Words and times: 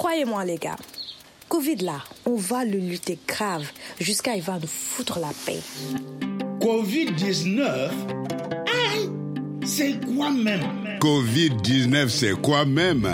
Croyez-moi, 0.00 0.46
les 0.46 0.56
gars, 0.56 0.78
Covid 1.50 1.76
là, 1.76 2.02
on 2.24 2.34
va 2.34 2.64
le 2.64 2.78
lutter 2.78 3.18
grave 3.28 3.66
jusqu'à 4.00 4.34
il 4.34 4.40
va 4.40 4.58
nous 4.58 4.66
foutre 4.66 5.18
la 5.18 5.28
paix. 5.44 5.60
Covid-19 6.58 7.90
Hein 8.66 9.60
C'est 9.62 10.00
quoi 10.06 10.30
même? 10.30 10.62
Covid-19, 11.02 12.08
c'est 12.08 12.32
quoi 12.40 12.64
même? 12.64 13.06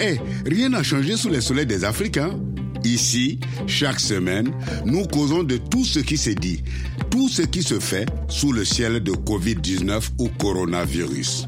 Eh, 0.00 0.20
rien 0.46 0.68
n'a 0.68 0.84
changé 0.84 1.16
sous 1.16 1.30
les 1.30 1.40
soleils 1.40 1.66
des 1.66 1.84
Africains. 1.84 2.38
Ici, 2.84 3.40
chaque 3.66 3.98
semaine, 3.98 4.52
nous 4.84 5.06
causons 5.06 5.42
de 5.42 5.56
tout 5.56 5.84
ce 5.84 5.98
qui 5.98 6.16
s'est 6.16 6.36
dit, 6.36 6.62
tout 7.10 7.28
ce 7.28 7.42
qui 7.42 7.64
se 7.64 7.80
fait 7.80 8.06
sous 8.28 8.52
le 8.52 8.64
ciel 8.64 9.02
de 9.02 9.10
Covid-19 9.10 10.10
ou 10.20 10.28
coronavirus. 10.38 11.44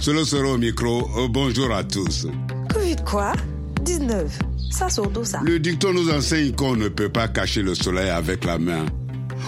Cela 0.00 0.26
sera 0.26 0.50
au 0.50 0.58
micro. 0.58 1.08
Euh, 1.16 1.28
bonjour 1.30 1.72
à 1.72 1.82
tous. 1.82 2.26
Covid 2.68 2.96
quoi? 3.06 3.32
19. 3.86 4.38
Ça 4.70 4.90
surtout 4.90 5.24
ça. 5.24 5.40
Le 5.44 5.58
dicton 5.58 5.92
nous 5.92 6.10
enseigne 6.10 6.52
qu'on 6.52 6.76
ne 6.76 6.88
peut 6.88 7.08
pas 7.08 7.28
cacher 7.28 7.62
le 7.62 7.74
soleil 7.74 8.10
avec 8.10 8.44
la 8.44 8.58
main. 8.58 8.84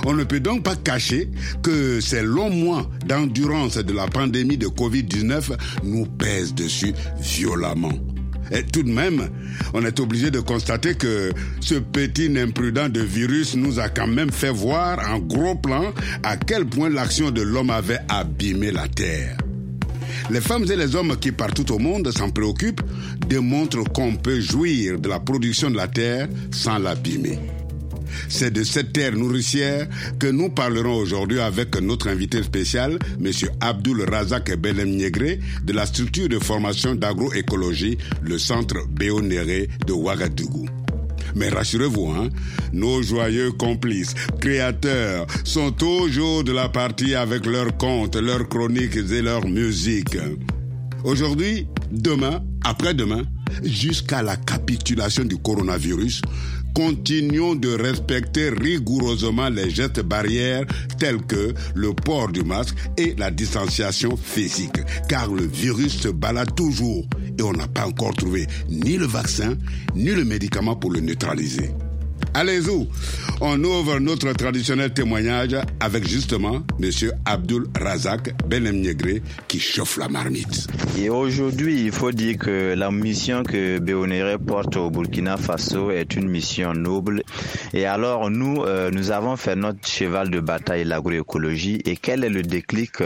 On 0.06 0.14
ne 0.14 0.24
peut 0.24 0.40
donc 0.40 0.62
pas 0.62 0.76
cacher 0.76 1.28
que 1.62 2.00
ces 2.00 2.22
longs 2.22 2.50
mois 2.50 2.88
d'endurance 3.06 3.76
de 3.76 3.92
la 3.92 4.06
pandémie 4.06 4.56
de 4.56 4.68
Covid-19 4.68 5.56
nous 5.84 6.06
pèsent 6.06 6.54
dessus 6.54 6.94
violemment. 7.20 7.92
Et 8.50 8.62
tout 8.62 8.82
de 8.82 8.90
même, 8.90 9.28
on 9.74 9.84
est 9.84 10.00
obligé 10.00 10.30
de 10.30 10.40
constater 10.40 10.94
que 10.94 11.32
ce 11.60 11.74
petit 11.74 12.32
imprudent 12.38 12.88
de 12.88 13.00
virus 13.00 13.56
nous 13.56 13.78
a 13.78 13.88
quand 13.88 14.06
même 14.06 14.30
fait 14.30 14.50
voir 14.50 14.98
en 15.10 15.18
gros 15.18 15.56
plan 15.56 15.92
à 16.22 16.36
quel 16.36 16.64
point 16.64 16.88
l'action 16.88 17.30
de 17.30 17.42
l'homme 17.42 17.70
avait 17.70 18.00
abîmé 18.08 18.70
la 18.70 18.88
Terre. 18.88 19.36
Les 20.30 20.40
femmes 20.42 20.64
et 20.70 20.76
les 20.76 20.94
hommes 20.94 21.16
qui 21.16 21.32
partout 21.32 21.72
au 21.72 21.78
monde 21.78 22.10
s'en 22.16 22.30
préoccupent 22.30 22.82
démontrent 23.26 23.84
qu'on 23.92 24.16
peut 24.16 24.40
jouir 24.40 24.98
de 25.00 25.08
la 25.08 25.20
production 25.20 25.70
de 25.70 25.76
la 25.76 25.88
terre 25.88 26.28
sans 26.50 26.78
l'abîmer. 26.78 27.38
C'est 28.28 28.50
de 28.50 28.62
cette 28.62 28.92
terre 28.92 29.16
nourricière 29.16 29.86
que 30.18 30.26
nous 30.26 30.50
parlerons 30.50 30.96
aujourd'hui 30.96 31.40
avec 31.40 31.80
notre 31.80 32.08
invité 32.08 32.42
spécial, 32.42 32.98
M. 33.24 33.30
Abdul 33.60 34.02
Razak 34.10 34.54
Belem 34.56 34.90
Niégré, 34.90 35.40
de 35.64 35.72
la 35.72 35.86
structure 35.86 36.28
de 36.28 36.38
formation 36.38 36.94
d'agroécologie, 36.94 37.96
le 38.22 38.38
centre 38.38 38.86
Béonéré 38.88 39.68
de 39.86 39.92
Ouagadougou. 39.92 40.66
Mais 41.34 41.48
rassurez-vous, 41.48 42.10
hein, 42.10 42.28
nos 42.72 43.02
joyeux 43.02 43.52
complices, 43.52 44.14
créateurs, 44.40 45.26
sont 45.44 45.70
toujours 45.72 46.44
de 46.44 46.52
la 46.52 46.68
partie 46.68 47.14
avec 47.14 47.46
leurs 47.46 47.76
contes, 47.76 48.16
leurs 48.16 48.48
chroniques 48.48 48.96
et 48.96 49.22
leurs 49.22 49.46
musiques. 49.46 50.18
Aujourd'hui, 51.04 51.66
demain, 51.90 52.42
après-demain, 52.64 53.22
jusqu'à 53.62 54.22
la 54.22 54.36
capitulation 54.36 55.24
du 55.24 55.36
coronavirus, 55.38 56.22
continuons 56.78 57.56
de 57.56 57.70
respecter 57.74 58.50
rigoureusement 58.50 59.48
les 59.48 59.68
gestes 59.68 60.00
barrières 60.00 60.64
tels 60.96 61.20
que 61.26 61.52
le 61.74 61.92
port 61.92 62.28
du 62.28 62.44
masque 62.44 62.76
et 62.96 63.16
la 63.18 63.32
distanciation 63.32 64.16
physique, 64.16 64.78
car 65.08 65.26
le 65.26 65.44
virus 65.44 65.98
se 66.00 66.06
balade 66.08 66.54
toujours 66.54 67.04
et 67.36 67.42
on 67.42 67.52
n'a 67.52 67.66
pas 67.66 67.88
encore 67.88 68.14
trouvé 68.14 68.46
ni 68.68 68.96
le 68.96 69.06
vaccin 69.06 69.56
ni 69.96 70.10
le 70.10 70.24
médicament 70.24 70.76
pour 70.76 70.92
le 70.92 71.00
neutraliser. 71.00 71.70
Allez-y, 72.34 72.86
on 73.40 73.64
ouvre 73.64 73.98
notre 73.98 74.32
traditionnel 74.32 74.92
témoignage 74.92 75.56
avec 75.80 76.06
justement 76.06 76.62
M. 76.80 76.90
Abdul 77.24 77.64
Razak 77.80 78.34
Benem 78.46 78.76
Niegré 78.80 79.22
qui 79.48 79.58
chauffe 79.58 79.96
la 79.96 80.08
marmite. 80.08 80.66
Et 80.98 81.08
aujourd'hui, 81.08 81.84
il 81.84 81.90
faut 81.92 82.12
dire 82.12 82.36
que 82.38 82.74
la 82.76 82.90
mission 82.90 83.42
que 83.44 83.78
Béonéré 83.78 84.36
porte 84.38 84.76
au 84.76 84.90
Burkina 84.90 85.36
Faso 85.36 85.90
est 85.90 86.16
une 86.16 86.28
mission 86.28 86.74
noble. 86.74 87.22
Et 87.72 87.86
alors, 87.86 88.30
nous, 88.30 88.62
euh, 88.62 88.90
nous 88.90 89.10
avons 89.10 89.36
fait 89.36 89.56
notre 89.56 89.86
cheval 89.88 90.30
de 90.30 90.40
bataille, 90.40 90.84
l'agroécologie. 90.84 91.80
Et 91.86 91.96
quel 91.96 92.24
est 92.24 92.30
le 92.30 92.42
déclic 92.42 92.96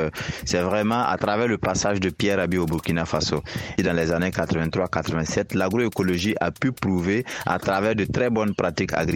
C'est 0.45 0.63
vraiment 0.63 1.07
à 1.07 1.17
travers 1.17 1.47
le 1.47 1.59
passage 1.59 2.01
de 2.01 2.11
Pierre 2.11 2.41
Abi 2.41 2.59
au 2.59 2.67
Burkina 2.67 3.05
Faso. 3.05 3.43
Et 3.79 3.83
dans 3.83 3.93
les 3.95 4.11
années 4.11 4.31
83-87, 4.31 5.57
l'agroécologie 5.57 6.35
a 6.41 6.51
pu 6.51 6.73
prouver 6.73 7.25
à 7.47 7.59
travers 7.59 7.95
de 7.95 8.05
très 8.05 8.29
bonnes 8.29 8.55
pratiques 8.55 8.93
agricoles 8.93 9.12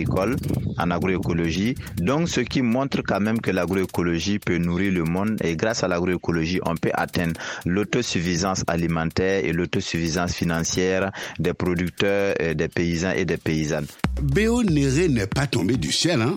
en 0.79 0.91
agroécologie. 0.91 1.75
Donc, 1.97 2.29
ce 2.29 2.41
qui 2.41 2.62
montre 2.62 3.03
quand 3.03 3.21
même 3.21 3.41
que 3.41 3.51
l'agroécologie 3.51 4.39
peut 4.39 4.59
nourrir 4.59 4.93
le 4.93 5.05
monde. 5.05 5.37
Et 5.43 5.57
grâce 5.57 5.83
à 5.84 5.89
l'agroécologie, 5.89 6.61
on 6.65 6.75
peut 6.77 6.91
atteindre 6.93 7.41
l'autosuffisance 7.65 8.62
alimentaire 8.67 9.45
et 9.45 9.53
l'autosuffisance 9.53 10.34
financière 10.34 11.12
des 11.39 11.55
producteurs, 11.55 12.34
des 12.55 12.69
paysans 12.69 13.12
et 13.17 13.25
des 13.25 13.37
paysannes. 13.37 13.87
Béo 14.23 14.62
Néré 14.62 15.09
n'est 15.09 15.27
pas 15.27 15.47
tombée 15.47 15.77
du 15.77 15.93
ciel, 15.93 16.23
hein 16.23 16.37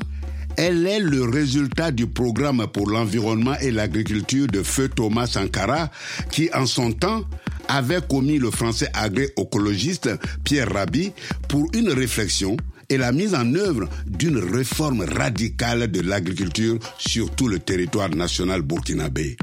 elle 0.57 0.85
est 0.87 0.99
le 0.99 1.23
résultat 1.23 1.91
du 1.91 2.07
programme 2.07 2.67
pour 2.73 2.89
l'environnement 2.89 3.55
et 3.61 3.71
l'agriculture 3.71 4.47
de 4.47 4.61
feu 4.61 4.89
Thomas 4.89 5.27
Sankara, 5.27 5.89
qui 6.31 6.49
en 6.53 6.65
son 6.65 6.91
temps 6.91 7.23
avait 7.69 8.01
commis 8.01 8.39
le 8.39 8.51
français 8.51 8.89
agro-écologiste 8.93 10.09
Pierre 10.43 10.69
Rabhi 10.69 11.13
pour 11.47 11.69
une 11.73 11.89
réflexion 11.89 12.57
et 12.89 12.97
la 12.97 13.11
mise 13.11 13.35
en 13.35 13.53
œuvre 13.55 13.87
d'une 14.07 14.37
réforme 14.37 15.01
radicale 15.01 15.91
de 15.91 16.01
l'agriculture 16.01 16.79
sur 16.97 17.29
tout 17.31 17.47
le 17.47 17.59
territoire 17.59 18.09
national 18.09 18.61
burkinabé. 18.61 19.37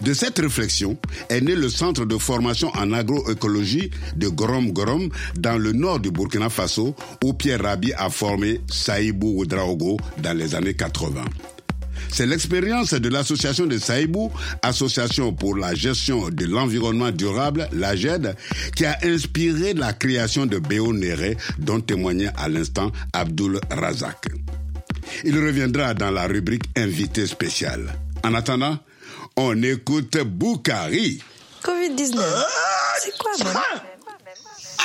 De 0.00 0.14
cette 0.14 0.38
réflexion 0.38 0.96
est 1.28 1.40
né 1.40 1.54
le 1.54 1.68
centre 1.68 2.04
de 2.04 2.16
formation 2.16 2.70
en 2.74 2.92
agroécologie 2.92 3.90
de 4.16 4.28
Gorom 4.28 4.72
Gorom 4.72 5.08
dans 5.36 5.58
le 5.58 5.72
nord 5.72 6.00
du 6.00 6.10
Burkina 6.10 6.48
Faso 6.48 6.94
où 7.24 7.32
Pierre 7.34 7.62
Rabi 7.62 7.92
a 7.94 8.08
formé 8.10 8.60
Saïbou 8.68 9.40
Oudraogo 9.40 9.98
dans 10.18 10.36
les 10.36 10.54
années 10.54 10.74
80. 10.74 11.24
C'est 12.12 12.26
l'expérience 12.26 12.92
de 12.92 13.08
l'association 13.08 13.66
de 13.66 13.78
Saïbou, 13.78 14.30
Association 14.62 15.32
pour 15.32 15.56
la 15.56 15.74
gestion 15.74 16.28
de 16.28 16.44
l'environnement 16.44 17.10
durable, 17.10 17.68
l'AGED, 17.72 18.36
qui 18.76 18.84
a 18.84 18.98
inspiré 19.02 19.72
la 19.72 19.94
création 19.94 20.44
de 20.44 20.58
Béo 20.58 20.92
Néré, 20.92 21.38
dont 21.58 21.80
témoignait 21.80 22.30
à 22.36 22.50
l'instant 22.50 22.92
Abdul 23.14 23.58
Razak. 23.70 24.26
Il 25.24 25.36
reviendra 25.36 25.94
dans 25.94 26.10
la 26.10 26.26
rubrique 26.26 26.64
invité 26.76 27.26
spécial. 27.26 27.92
En 28.22 28.34
attendant, 28.34 28.78
on 29.36 29.60
écoute 29.62 30.18
Boukari. 30.18 31.22
Covid-19. 31.62 32.20
C'est 33.00 33.16
quoi, 33.18 33.30
même 33.38 33.56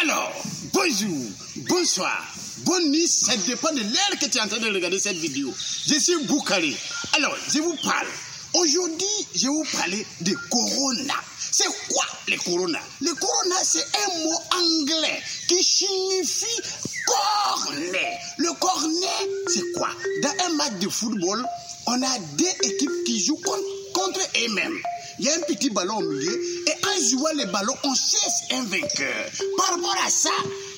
Alors, 0.02 0.34
bonjour, 0.74 1.26
bonsoir, 1.68 2.26
bonne 2.60 2.90
nuit, 2.90 3.08
ça 3.08 3.36
dépend 3.38 3.72
de 3.74 3.82
l'heure 3.82 4.20
que 4.20 4.26
tu 4.26 4.38
es 4.38 4.42
en 4.42 4.48
train 4.48 4.60
de 4.60 4.74
regarder 4.74 5.00
cette 5.00 5.18
vidéo. 5.18 5.54
Je 5.88 6.00
suis 6.00 6.24
Boukari. 6.26 6.76
Alors, 7.14 7.36
je 7.54 7.60
vous 7.60 7.76
parle. 7.84 8.08
Aujourd'hui, 8.54 9.28
je 9.36 9.42
vais 9.42 9.48
vous 9.48 9.66
parler 9.72 10.06
de 10.22 10.34
Corona. 10.50 11.16
C'est 11.52 11.68
quoi 11.90 12.06
le 12.28 12.38
Corona? 12.38 12.80
Le 13.02 13.14
Corona, 13.14 13.56
c'est 13.64 13.86
un 14.06 14.24
mot 14.24 14.40
anglais 14.52 15.22
qui 15.48 15.64
signifie 15.64 16.62
cornet. 17.06 18.20
Le 18.38 18.54
cornet, 18.54 19.30
c'est 19.48 19.72
quoi? 19.74 19.90
Dans 20.22 20.46
un 20.46 20.54
match 20.56 20.74
de 20.80 20.90
football, 20.90 21.46
on 21.88 22.02
a 22.02 22.20
deux 22.38 22.46
équipes 22.64 23.04
qui 23.06 23.24
jouent 23.24 23.42
contre, 23.44 23.94
contre 23.94 24.20
eux-mêmes. 24.20 24.78
Il 25.20 25.26
y 25.26 25.30
a 25.30 25.34
un 25.34 25.42
petit 25.42 25.70
ballon 25.70 25.98
au 25.98 26.02
milieu 26.02 26.42
et 26.68 26.86
en 26.86 27.10
jouant 27.10 27.34
le 27.34 27.46
ballon, 27.46 27.74
on 27.84 27.96
cesse 27.96 28.44
un 28.52 28.64
vainqueur. 28.66 29.26
Par 29.58 29.70
rapport 29.72 29.96
à 30.06 30.10
ça, 30.10 30.30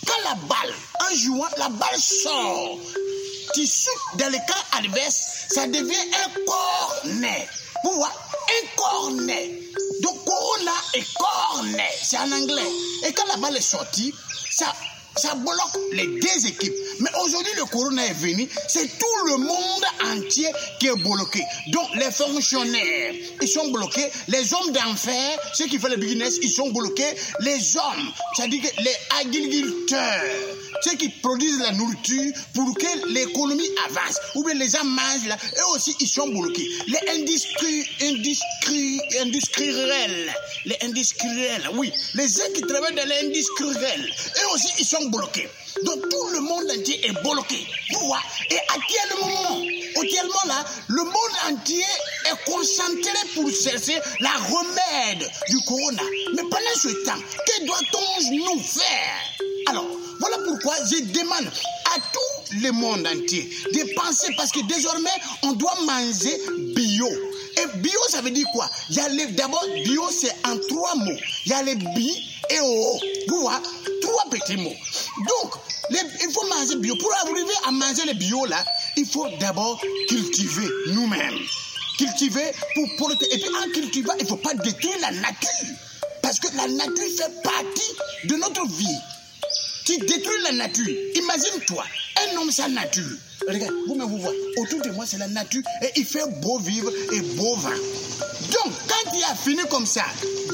quand 0.06 0.30
la 0.30 0.36
balle, 0.36 0.74
en 1.00 1.16
jouant, 1.16 1.48
la 1.58 1.70
balle 1.70 2.00
sort, 2.00 2.80
tu 3.54 3.66
sautes 3.66 4.18
dans 4.18 4.30
le 4.30 4.38
camp 4.48 4.78
adverse, 4.78 5.46
ça 5.50 5.68
devient 5.68 5.94
un 5.94 6.46
cornet. 6.46 7.48
Vous 7.84 7.92
voyez, 7.94 8.14
un 8.14 8.78
cornet. 8.78 9.60
Donc 10.02 10.24
corona 10.24 10.72
et 10.94 11.04
cornet, 11.18 11.90
c'est 12.02 12.18
en 12.18 12.32
anglais. 12.32 12.72
Et 13.08 13.14
quand 13.14 13.26
la 13.28 13.38
balle 13.38 13.58
est 13.58 13.62
sortie, 13.62 14.14
ça 14.52 14.74
ça 15.16 15.36
bloque 15.36 15.80
les 15.94 16.08
deux 16.08 16.48
équipes. 16.48 16.74
Mais 17.00 17.10
aujourd'hui, 17.24 17.52
le 17.58 17.66
corona 17.66 18.06
est 18.06 18.14
venu, 18.14 18.48
c'est 18.68 18.88
tout 18.98 19.26
le 19.28 19.38
monde 19.38 19.84
entier 20.06 20.50
qui 20.80 20.88
est 20.88 20.96
bloqué. 20.96 21.44
Donc, 21.68 21.88
les 21.96 22.12
fonctionnaires, 22.12 23.14
ils 23.42 23.48
sont 23.48 23.70
bloqués. 23.72 24.08
Les 24.28 24.54
hommes 24.54 24.72
d'enfer, 24.72 25.40
ceux 25.54 25.66
qui 25.68 25.80
font 25.80 25.88
les 25.88 25.98
business, 25.98 26.38
ils 26.42 26.52
sont 26.52 26.70
bloqués. 26.72 27.16
Les 27.42 27.78
hommes, 27.78 28.12
c'est-à-dire 28.36 28.62
que 28.62 28.82
les 28.84 28.96
agriculteurs, 29.22 30.24
ceux 30.82 30.96
qui 30.96 31.10
produisent 31.10 31.60
la 31.60 31.72
nourriture 31.72 32.32
pour 32.54 32.74
que 32.76 33.14
l'économie 33.14 33.70
avance, 33.88 34.18
ou 34.36 34.44
bien 34.44 34.54
les 34.56 34.70
gens 34.70 34.84
mangent 34.84 35.28
là, 35.28 35.38
eux 35.58 35.76
aussi, 35.76 35.96
ils 36.00 36.08
sont 36.08 36.28
bloqués. 36.28 36.68
Les 36.88 37.22
industries, 37.22 37.86
industries, 38.02 39.02
industriels, 39.22 40.34
les 40.66 40.78
industriels, 40.84 41.70
oui, 41.74 41.92
les 42.16 42.28
gens 42.28 42.52
qui 42.54 42.62
travaillent 42.62 42.96
dans 42.96 43.08
l'industriel, 43.08 44.02
eux 44.06 44.54
aussi, 44.54 44.70
ils 44.80 44.86
sont 44.86 45.09
bloqués. 45.12 45.50
Donc 45.84 46.10
tout 46.10 46.28
le 46.34 46.42
monde 46.42 46.64
entier 46.78 47.06
est 47.06 47.22
bloqué. 47.24 47.66
Pourquoi 47.92 48.20
Et 48.50 48.58
actuellement, 48.58 49.62
actuellement 50.02 50.46
là, 50.48 50.66
le 50.88 51.04
monde 51.04 51.58
entier 51.58 51.84
est 52.26 52.52
concentré 52.52 53.18
pour 53.36 53.50
chercher 53.50 54.00
la 54.20 54.32
remède 54.32 55.30
du 55.50 55.58
corona. 55.66 56.04
Mais 56.36 56.44
pendant 56.44 56.76
ce 56.76 56.90
temps, 57.06 57.20
que 57.46 57.66
doit-on 57.66 58.36
nous 58.36 58.60
faire 58.62 59.70
Alors, 59.70 59.86
Voilà 60.20 60.38
pourquoi 60.46 60.76
je 60.86 61.02
demande 61.14 61.50
à 61.96 62.00
tout 62.12 62.56
le 62.62 62.72
monde 62.72 63.08
entier 63.08 63.50
de 63.74 63.94
penser 63.96 64.34
parce 64.36 64.52
que 64.52 64.60
désormais, 64.68 65.10
on 65.44 65.54
doit 65.54 65.76
manger 65.86 66.38
bio. 66.76 67.08
Et 67.58 67.78
bio, 67.78 68.00
ça 68.10 68.22
veut 68.22 68.32
dire 68.32 68.48
quoi? 68.54 68.70
D'abord, 68.90 69.66
bio, 69.86 70.04
c'est 70.12 70.36
en 70.46 70.58
trois 70.68 70.96
mots. 70.96 71.20
Il 71.46 71.52
y 71.52 71.54
a 71.54 71.64
les 71.64 71.76
bi 71.76 72.39
et 72.50 72.60
o. 72.62 73.00
Vous 73.28 73.42
voyez 73.42 73.60
Trois 74.02 74.26
petits 74.32 74.58
mots. 74.58 74.76
Donc, 75.18 75.54
il 75.92 76.32
faut 76.32 76.48
manger 76.48 76.76
bio. 76.78 76.96
Pour 76.96 77.14
arriver 77.22 77.54
à 77.68 77.72
manger 77.72 78.06
les 78.06 78.14
bio, 78.14 78.46
là, 78.46 78.64
il 78.98 79.06
faut 79.06 79.28
d'abord 79.40 79.82
cultiver 80.08 80.68
nous-mêmes. 80.88 81.38
Cultiver 81.98 82.52
pour, 82.76 82.96
pour... 82.98 83.12
Et 83.12 83.38
puis 83.38 83.50
en 83.50 83.72
cultivant, 83.72 84.14
il 84.20 84.24
ne 84.24 84.30
faut 84.30 84.38
pas 84.38 84.54
détruire 84.54 84.98
la 85.02 85.12
nature. 85.12 85.76
Parce 86.22 86.40
que 86.40 86.48
la 86.56 86.68
nature 86.68 87.04
fait 87.18 87.42
partie 87.44 87.92
de 88.26 88.36
notre 88.36 88.66
vie. 88.68 88.98
Tu 89.86 89.98
détruis 89.98 90.42
la 90.44 90.52
nature. 90.54 90.96
Imagine-toi, 91.16 91.84
un 92.22 92.38
homme 92.38 92.52
sans 92.52 92.70
nature. 92.70 93.18
Regarde, 93.48 93.74
vous-même 93.88 94.08
vous 94.08 94.20
voyez, 94.20 94.38
autour 94.58 94.82
de 94.82 94.92
moi 94.92 95.06
c'est 95.08 95.18
la 95.18 95.28
nature 95.28 95.64
et 95.82 95.92
il 95.96 96.06
fait 96.06 96.28
beau 96.42 96.60
vivre 96.60 96.92
et 97.14 97.22
beau 97.22 97.56
vent. 97.56 97.70
Donc, 98.52 98.74
quand 98.88 99.12
tu 99.12 99.24
as 99.24 99.36
fini 99.36 99.62
comme 99.70 99.86
ça, 99.86 100.04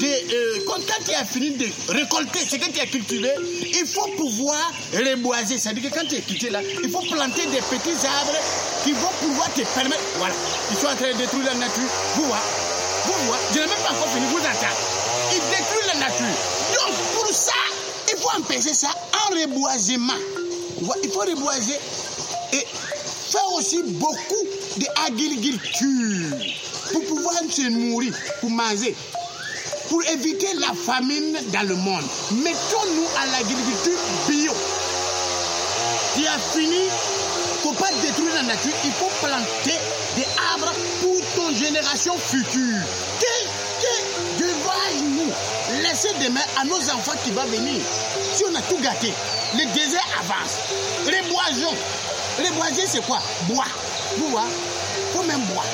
de, 0.00 0.06
euh, 0.06 0.64
quand, 0.66 0.80
tu 1.04 1.14
as 1.14 1.24
fini 1.24 1.50
de 1.52 1.66
récolter 1.88 2.40
ce 2.40 2.56
que 2.56 2.70
tu 2.70 2.80
as 2.80 2.86
cultivé, 2.86 3.30
il 3.62 3.86
faut 3.86 4.08
pouvoir 4.16 4.70
reboiser. 4.92 5.58
C'est-à-dire 5.58 5.90
que 5.90 5.94
quand 5.94 6.06
tu 6.06 6.16
es 6.16 6.20
quitté 6.20 6.50
là, 6.50 6.60
il 6.82 6.90
faut 6.90 7.00
planter 7.00 7.46
des 7.46 7.60
petits 7.60 8.06
arbres 8.06 8.36
qui 8.84 8.92
vont 8.92 9.12
pouvoir 9.20 9.52
te 9.54 9.62
permettre. 9.74 10.02
Voilà, 10.18 10.34
ils 10.70 10.76
sont 10.76 10.86
en 10.86 10.96
train 10.96 11.12
de 11.12 11.18
détruire 11.18 11.44
la 11.46 11.54
nature. 11.54 11.88
Vous 12.16 12.24
voyez, 12.24 12.42
vous 13.06 13.26
voyez, 13.26 13.42
je 13.52 13.58
n'ai 13.60 13.66
même 13.66 13.82
pas 13.84 13.92
encore 13.92 14.08
fini, 14.12 14.26
vous 14.26 14.38
entendez. 14.38 14.76
Ils 15.32 15.50
détruisent 15.50 15.92
la 15.94 15.98
nature. 16.00 16.36
Donc, 16.74 16.94
pour 17.14 17.32
ça, 17.32 17.52
il 18.12 18.18
faut 18.18 18.30
empêcher 18.38 18.74
ça 18.74 18.88
en 18.88 19.34
reboisement. 19.34 20.12
Il 21.02 21.10
faut 21.10 21.20
reboiser 21.20 21.78
et 22.52 22.66
faire 23.30 23.52
aussi 23.54 23.82
beaucoup 23.84 24.46
d'agriculture 24.76 26.36
pour 26.92 27.02
pouvoir 27.04 27.34
se 27.50 27.68
nourrir, 27.68 28.12
pour 28.40 28.50
manger, 28.50 28.94
pour 29.88 30.02
éviter 30.04 30.48
la 30.58 30.72
famine 30.74 31.38
dans 31.52 31.68
le 31.68 31.74
monde. 31.76 32.04
Mettons-nous 32.42 33.06
à 33.22 33.26
l'agriculture 33.26 33.98
bio. 34.28 34.52
Il 36.18 36.26
a 36.26 36.38
fini, 36.38 36.76
il 36.76 36.86
ne 36.86 37.62
faut 37.62 37.72
pas 37.72 37.90
détruire 38.02 38.34
la 38.34 38.42
nature, 38.42 38.72
il 38.84 38.92
faut 38.92 39.10
planter 39.20 39.76
des 40.16 40.26
arbres 40.52 40.72
pour 41.02 41.20
ton 41.34 41.54
génération 41.54 42.16
future. 42.18 42.80
Que, 43.20 44.38
devrais-nous 44.38 45.32
laisser 45.82 46.08
demain 46.24 46.40
à 46.60 46.64
nos 46.64 46.80
enfants 46.90 47.16
qui 47.24 47.30
vont 47.32 47.44
venir? 47.44 47.82
Si 48.34 48.44
on 48.50 48.54
a 48.54 48.62
tout 48.62 48.78
gâté, 48.82 49.12
le 49.54 49.64
désert 49.74 50.08
avance. 50.20 50.56
Reboisons. 51.04 51.76
Reboiser, 52.38 52.86
c'est 52.86 53.04
quoi? 53.06 53.18
Bois. 53.48 53.64
Voyez 54.18 54.46
faut 55.12 55.22
même 55.22 55.40
boire. 55.52 55.64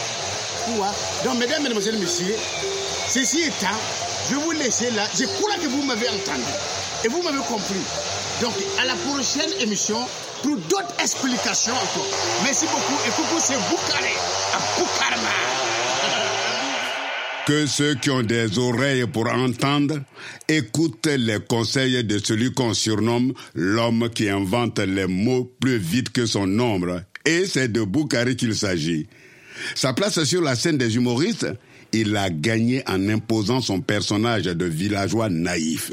Donc, 1.25 1.38
mesdames, 1.38 1.62
mesdemoiselles, 1.62 1.99
messieurs, 1.99 2.37
ceci 3.09 3.43
étant, 3.43 3.76
je 4.31 4.37
vous 4.37 4.53
laisser 4.53 4.91
là. 4.93 5.05
Je 5.19 5.25
crois 5.25 5.55
que 5.56 5.67
vous 5.67 5.82
m'avez 5.82 6.09
entendu 6.09 6.43
et 7.05 7.09
vous 7.09 7.23
m'avez 7.23 7.38
compris. 7.38 7.81
Donc, 8.41 8.55
à 8.81 8.85
la 8.85 8.94
prochaine 8.94 9.50
émission 9.61 9.99
pour 10.43 10.56
d'autres 10.56 10.94
explications 11.00 11.75
encore. 11.75 12.06
Merci 12.44 12.67
beaucoup 12.67 13.00
et 13.06 13.11
coucou, 13.11 13.41
c'est 13.41 13.55
Boukaré 13.55 14.14
à 14.55 14.79
Boukarma. 14.79 15.29
Que 17.47 17.67
ceux 17.67 17.97
qui 17.97 18.09
ont 18.11 18.23
des 18.23 18.56
oreilles 18.56 19.05
pour 19.06 19.26
entendre 19.26 19.99
écoutent 20.49 21.09
les 21.09 21.41
conseils 21.41 22.05
de 22.05 22.19
celui 22.25 22.53
qu'on 22.53 22.73
surnomme 22.73 23.32
l'homme 23.56 24.09
qui 24.14 24.29
invente 24.29 24.79
les 24.79 25.09
mots 25.09 25.50
plus 25.59 25.79
vite 25.79 26.11
que 26.11 26.25
son 26.25 26.47
nombre. 26.47 27.03
Et 27.25 27.47
c'est 27.47 27.67
de 27.67 27.82
Boukari 27.82 28.37
qu'il 28.37 28.55
s'agit. 28.55 29.09
Sa 29.75 29.93
place 29.93 30.22
sur 30.25 30.43
la 30.43 30.54
scène 30.54 30.78
des 30.78 30.96
humoristes, 30.96 31.46
il 31.93 32.16
a 32.16 32.31
gagné 32.31 32.82
en 32.88 33.08
imposant 33.08 33.60
son 33.60 33.81
personnage 33.81 34.44
de 34.44 34.64
villageois 34.64 35.28
naïf. 35.28 35.93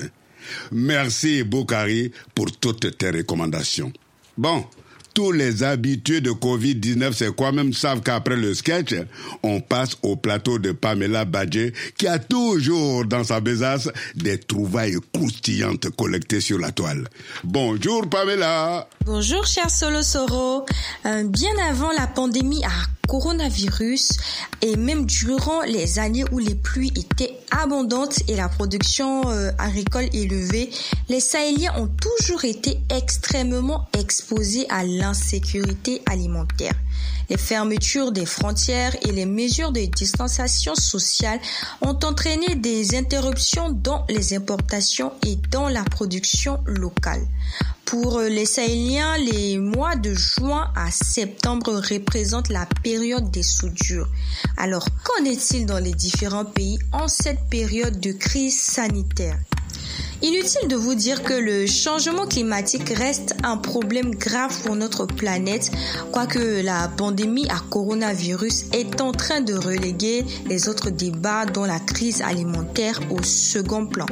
Merci 0.72 1.44
Boukari 1.44 2.12
pour 2.34 2.52
toutes 2.58 2.98
tes 2.98 3.10
recommandations. 3.12 3.92
Bon, 4.38 4.66
tous 5.14 5.32
les 5.32 5.64
habitués 5.64 6.22
de 6.22 6.32
Covid-19, 6.32 7.12
c'est 7.14 7.36
quoi 7.36 7.52
même 7.52 7.74
savent 7.74 8.02
qu'après 8.02 8.38
le 8.38 8.54
sketch, 8.54 8.96
on 9.44 9.60
passe 9.60 9.98
au 10.02 10.16
plateau 10.16 10.60
de 10.60 10.72
Pamela 10.72 11.26
Badje, 11.26 11.74
qui 11.98 12.08
a 12.08 12.20
toujours 12.20 13.06
dans 13.06 13.24
sa 13.24 13.40
besace 13.42 13.90
des 14.16 14.38
trouvailles 14.38 14.98
croustillantes 15.14 15.90
collectées 15.98 16.42
sur 16.42 16.58
la 16.58 16.72
toile. 16.72 17.08
Bonjour 17.44 18.08
Pamela. 18.10 18.88
Bonjour 19.06 19.46
cher 19.46 19.70
Solo 19.70 20.04
Soro. 20.04 20.66
Euh, 21.06 21.24
bien 21.26 21.52
avant 21.70 21.92
la 21.92 22.08
pandémie 22.08 22.64
à 22.64 22.70
coronavirus 23.10 24.12
et 24.62 24.76
même 24.76 25.06
durant 25.06 25.62
les 25.64 26.00
années 26.00 26.26
où 26.32 26.38
les 26.38 26.56
pluies 26.56 26.94
étaient 26.96 27.36
abondantes 27.52 28.20
et 28.28 28.36
la 28.36 28.48
production 28.48 29.28
euh, 29.30 29.52
agricole 29.58 30.08
élevée, 30.14 30.70
les 31.10 31.20
Sahéliens 31.20 31.74
ont 31.78 31.88
toujours 31.88 32.46
été 32.46 32.80
extrêmement 32.90 33.88
exposés 33.98 34.68
à 34.70 34.84
l'insécurité 34.84 36.02
alimentaire. 36.06 36.74
Les 37.30 37.38
fermetures 37.38 38.12
des 38.12 38.26
frontières 38.26 38.96
et 39.08 39.12
les 39.12 39.26
mesures 39.26 39.72
de 39.72 39.82
distanciation 39.86 40.76
sociale 40.76 41.40
ont 41.82 41.98
entraîné 42.04 42.56
des 42.56 42.96
interruptions 42.96 43.70
dans 43.70 44.06
les 44.10 44.34
importations 44.34 45.14
et 45.26 45.36
dans 45.52 45.70
la 45.70 45.84
production 45.84 46.60
locale. 46.66 47.22
Pour 47.90 48.20
les 48.20 48.46
Sahéliens, 48.46 49.18
les 49.18 49.58
mois 49.58 49.96
de 49.96 50.14
juin 50.14 50.72
à 50.76 50.92
septembre 50.92 51.74
représentent 51.74 52.50
la 52.50 52.68
période 52.84 53.32
des 53.32 53.42
soudures. 53.42 54.08
Alors, 54.58 54.86
qu'en 55.04 55.26
est-il 55.26 55.66
dans 55.66 55.80
les 55.80 55.94
différents 55.94 56.46
pays 56.46 56.78
en 56.92 57.08
cette 57.08 57.50
période 57.50 58.00
de 58.00 58.12
crise 58.12 58.62
sanitaire? 58.62 59.40
Inutile 60.22 60.68
de 60.68 60.76
vous 60.76 60.96
dire 60.96 61.24
que 61.24 61.34
le 61.34 61.66
changement 61.66 62.28
climatique 62.28 62.90
reste 62.90 63.36
un 63.42 63.56
problème 63.56 64.14
grave 64.14 64.54
pour 64.64 64.76
notre 64.76 65.06
planète, 65.06 65.72
quoique 66.12 66.62
la 66.62 66.90
pandémie 66.90 67.48
à 67.50 67.60
coronavirus 67.70 68.66
est 68.74 69.00
en 69.00 69.14
train 69.14 69.40
de 69.40 69.54
reléguer 69.54 70.26
les 70.46 70.68
autres 70.68 70.90
débats 70.90 71.46
dont 71.46 71.64
la 71.64 71.80
crise 71.80 72.22
alimentaire 72.22 73.00
au 73.10 73.24
second 73.24 73.86
plan. 73.86 74.08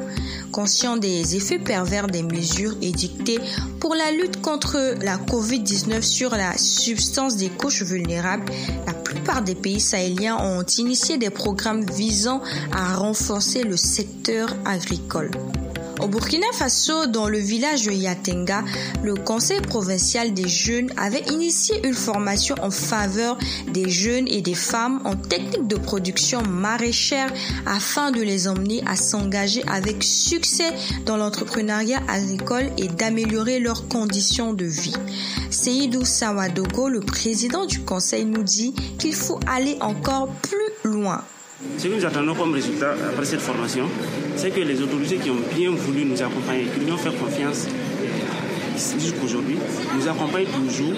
Conscient 0.58 0.98
des 0.98 1.36
effets 1.36 1.60
pervers 1.60 2.08
des 2.08 2.24
mesures 2.24 2.76
édictées 2.82 3.40
pour 3.80 3.94
la 3.94 4.10
lutte 4.10 4.42
contre 4.42 4.96
la 5.04 5.18
COVID-19 5.18 6.02
sur 6.02 6.32
la 6.32 6.58
substance 6.58 7.36
des 7.36 7.50
couches 7.50 7.84
vulnérables, 7.84 8.52
la 8.88 8.94
plupart 8.94 9.44
des 9.44 9.54
pays 9.54 9.80
sahéliens 9.80 10.36
ont 10.38 10.64
initié 10.64 11.20
des 11.20 11.30
programmes 11.30 11.86
visant 11.86 12.42
à 12.72 12.96
renforcer 12.96 13.62
le 13.62 13.78
secteur 13.78 14.50
agricole. 14.66 15.30
Au 16.00 16.08
Burkina 16.08 16.46
Faso, 16.54 17.08
dans 17.08 17.28
le 17.28 17.40
village 17.40 17.86
de 17.86 17.92
Yatenga, 17.92 18.64
le 19.04 19.16
conseil 19.16 19.62
provincial 19.62 20.34
des 20.34 20.48
jeunes 20.48 20.92
avait 20.96 21.24
initié 21.32 21.86
une 21.88 21.96
formation 21.96 22.56
en 22.62 22.70
faveur 22.70 23.38
des 23.74 23.90
jeunes 23.90 24.28
et 24.28 24.42
des 24.42 24.54
femmes 24.54 25.02
en 25.06 25.16
technique 25.16 25.68
de 25.68 25.76
production 25.76 26.44
maraîchère 26.44 27.34
afin 27.66 28.12
de 28.12 28.22
les 28.22 28.48
emmener 28.48 28.84
à 28.86 28.96
s'engager 28.96 29.64
avec 29.68 30.04
succès 30.04 30.72
dans 31.06 31.18
l'entrepreneuriat 31.18 32.02
agricole 32.08 32.70
et 32.78 32.88
d'améliorer 32.88 33.60
leurs 33.60 33.88
conditions 33.88 34.54
de 34.54 34.66
vie. 34.66 34.96
Seydou 35.50 36.06
Sawadogo, 36.06 36.90
le 36.90 37.00
président 37.00 37.66
du 37.66 37.82
conseil, 37.82 38.26
nous 38.26 38.44
dit 38.44 38.74
qu'il 39.00 39.16
faut 39.16 39.40
aller 39.48 39.78
encore 39.82 40.28
plus 40.28 40.92
loin. 40.92 41.24
Ce 41.78 41.88
que 41.88 41.94
nous 41.94 42.06
attendons 42.06 42.36
comme 42.36 42.54
résultat 42.54 42.92
après 43.10 43.26
cette 43.26 43.42
formation, 43.42 43.90
c'est 44.36 44.52
que 44.52 44.60
les 44.60 44.80
autorités 44.82 45.16
qui 45.16 45.32
ont 45.32 45.42
bien 45.56 45.72
voulu 45.72 46.06
nous 46.06 46.22
accompagner, 46.22 46.66
qui 46.66 46.86
nous 46.86 46.94
ont 46.94 46.98
fait 46.98 47.16
confiance 47.18 47.68
jusqu'aujourd'hui, 49.00 49.58
nous 49.96 50.08
accompagnent 50.08 50.46
toujours 50.46 50.94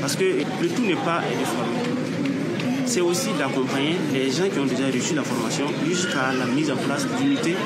parce 0.00 0.14
que 0.14 0.24
le 0.24 0.68
tout 0.68 0.82
n'est 0.82 0.94
pas 0.94 1.22
de 1.22 1.44
former. 1.44 2.86
C'est 2.86 3.00
aussi 3.00 3.30
d'accompagner 3.36 3.96
les 4.12 4.30
gens 4.30 4.48
qui 4.48 4.60
ont 4.60 4.66
déjà 4.66 4.86
reçu 4.86 5.14
la 5.14 5.24
formation 5.24 5.66
jusqu'à 5.84 6.32
la 6.38 6.46
mise 6.46 6.70
en 6.70 6.76
place 6.76 7.04
d'unités 7.18 7.56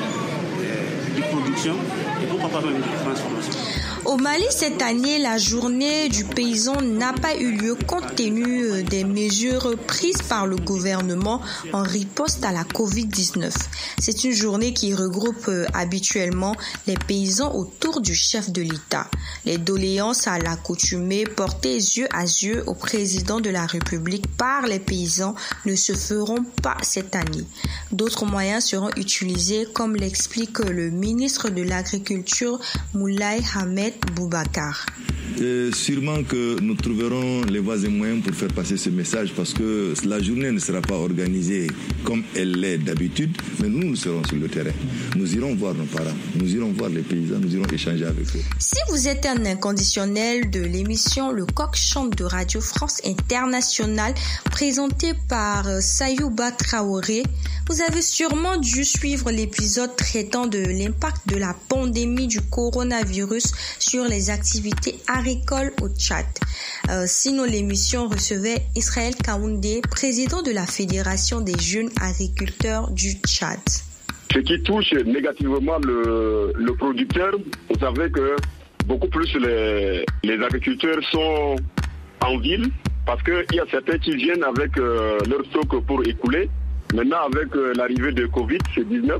de 1.15 1.21
production 1.21 1.75
et 2.23 2.25
pourquoi 2.25 2.49
pas 2.49 2.65
même 2.65 2.77
de 2.77 3.03
transformation. 3.03 3.70
Au 4.11 4.17
Mali, 4.17 4.43
cette 4.49 4.81
année, 4.81 5.19
la 5.19 5.37
journée 5.37 6.09
du 6.09 6.25
paysan 6.25 6.81
n'a 6.81 7.13
pas 7.13 7.33
eu 7.37 7.53
lieu 7.53 7.77
compte 7.87 8.13
tenu 8.13 8.65
euh, 8.65 8.83
des 8.83 9.05
mesures 9.05 9.77
prises 9.87 10.21
par 10.21 10.45
le 10.45 10.57
gouvernement 10.57 11.39
en 11.71 11.81
riposte 11.81 12.43
à 12.43 12.51
la 12.51 12.65
COVID-19. 12.65 13.53
C'est 13.99 14.25
une 14.25 14.33
journée 14.33 14.73
qui 14.73 14.93
regroupe 14.93 15.47
euh, 15.47 15.65
habituellement 15.73 16.57
les 16.87 16.97
paysans 16.97 17.55
autour 17.55 18.01
du 18.01 18.13
chef 18.13 18.49
de 18.51 18.61
l'État. 18.61 19.07
Les 19.45 19.57
doléances 19.57 20.27
à 20.27 20.39
l'accoutumée 20.39 21.23
portées 21.23 21.75
yeux 21.75 22.09
à 22.11 22.23
yeux 22.23 22.65
au 22.67 22.73
président 22.73 23.39
de 23.39 23.49
la 23.49 23.65
République 23.65 24.27
par 24.35 24.63
les 24.63 24.79
paysans 24.79 25.35
ne 25.65 25.73
se 25.73 25.93
feront 25.93 26.43
pas 26.61 26.75
cette 26.81 27.15
année. 27.15 27.45
D'autres 27.93 28.25
moyens 28.25 28.65
seront 28.65 28.89
utilisés 28.97 29.67
comme 29.73 29.95
l'explique 29.95 30.59
le 30.59 30.89
ministre 30.89 31.47
de 31.47 31.61
l'Agriculture 31.61 32.59
Moulay 32.93 33.39
Hamed 33.55 34.00
Boubacar. 34.15 34.85
sûrement 35.73 36.23
que 36.23 36.59
nous 36.59 36.75
trouverons 36.75 37.43
les 37.45 37.59
voies 37.59 37.77
et 37.83 37.87
moyens 37.89 38.23
pour 38.23 38.35
faire 38.35 38.53
passer 38.53 38.77
ce 38.77 38.89
message 38.89 39.33
parce 39.35 39.53
que 39.53 39.93
la 40.05 40.21
journée 40.21 40.51
ne 40.51 40.59
sera 40.59 40.81
pas 40.81 40.95
organisée 40.95 41.67
comme 42.03 42.23
elle 42.35 42.59
l'est 42.59 42.77
d'habitude, 42.77 43.35
mais 43.59 43.69
nous, 43.69 43.89
nous 43.89 43.95
serons 43.95 44.23
sur 44.25 44.37
le 44.37 44.47
terrain. 44.47 44.71
Nous 45.15 45.35
irons 45.35 45.55
voir 45.55 45.73
nos 45.73 45.85
parents, 45.85 46.15
nous 46.35 46.53
irons 46.55 46.71
voir 46.71 46.89
les 46.89 47.01
paysans, 47.01 47.39
nous 47.39 47.53
irons 47.55 47.67
échanger 47.71 48.05
avec 48.05 48.25
eux. 48.35 48.41
Si 48.59 48.77
vous 48.89 49.07
êtes 49.07 49.25
un 49.25 49.45
inconditionnel 49.45 50.49
de 50.49 50.61
l'émission 50.61 51.31
Le 51.31 51.45
Coq 51.45 51.75
chante 51.75 52.17
de 52.17 52.23
Radio 52.23 52.61
France 52.61 53.01
Internationale, 53.05 54.13
présentée 54.51 55.13
par 55.27 55.67
euh, 55.67 55.79
Sayouba 55.81 56.51
Traoré, 56.51 57.23
vous 57.69 57.81
avez 57.81 58.01
sûrement 58.01 58.57
dû 58.57 58.83
suivre 58.83 59.31
l'épisode 59.31 59.95
traitant 59.95 60.47
de 60.47 60.59
l'impact 60.59 61.27
de 61.27 61.37
la 61.37 61.55
pandémie 61.69 62.27
du 62.27 62.41
coronavirus 62.41 63.43
sur 63.79 63.90
les 63.99 64.29
activités 64.29 64.95
agricoles 65.07 65.71
au 65.81 65.89
Tchad. 65.89 66.25
Euh, 66.89 67.03
sinon, 67.07 67.43
l'émission 67.43 68.07
recevait 68.07 68.61
Israël 68.75 69.13
Kaoundé, 69.15 69.81
président 69.89 70.41
de 70.41 70.51
la 70.51 70.65
Fédération 70.65 71.41
des 71.41 71.57
jeunes 71.59 71.89
agriculteurs 72.01 72.89
du 72.91 73.11
Tchad. 73.27 73.59
Ce 74.33 74.39
qui 74.39 74.61
touche 74.63 74.93
négativement 75.05 75.77
le, 75.83 76.73
producteur, 76.77 77.33
vous 77.69 77.79
savez 77.79 78.09
que 78.09 78.37
beaucoup 78.85 79.09
plus 79.09 79.35
les, 79.35 80.43
agriculteurs 80.43 81.03
sont 81.11 81.57
en 82.21 82.37
ville 82.37 82.69
parce 83.05 83.21
qu'il 83.23 83.55
y 83.55 83.59
a 83.59 83.65
certains 83.69 83.97
qui 83.97 84.15
viennent 84.15 84.43
avec 84.43 84.77
euh, 84.77 85.17
leur 85.29 85.45
stock 85.47 85.83
pour 85.85 86.05
écouler. 86.05 86.49
Maintenant, 86.93 87.27
avec 87.33 87.53
euh, 87.55 87.73
l'arrivée 87.75 88.13
de 88.13 88.25
Covid-19, 88.27 89.19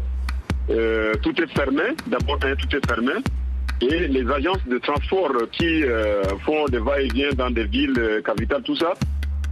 euh, 0.70 1.13
tout 1.22 1.42
est 1.42 1.51
fermé. 1.54 1.84
D'abord, 2.08 2.40
hein, 2.44 2.54
tout 2.58 2.75
est 2.75 2.86
fermé. 2.88 3.13
Et 3.82 4.08
les 4.08 4.30
agences 4.30 4.66
de 4.68 4.78
transport 4.78 5.34
qui 5.52 5.84
font 6.46 6.66
des 6.66 6.78
va-et-vient 6.78 7.32
dans 7.36 7.50
des 7.50 7.66
villes 7.66 8.22
capitales, 8.24 8.62
tout 8.62 8.76
ça, 8.76 8.94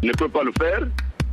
ne 0.03 0.11
peuvent 0.13 0.29
pas 0.29 0.43
le 0.43 0.51
faire. 0.57 0.81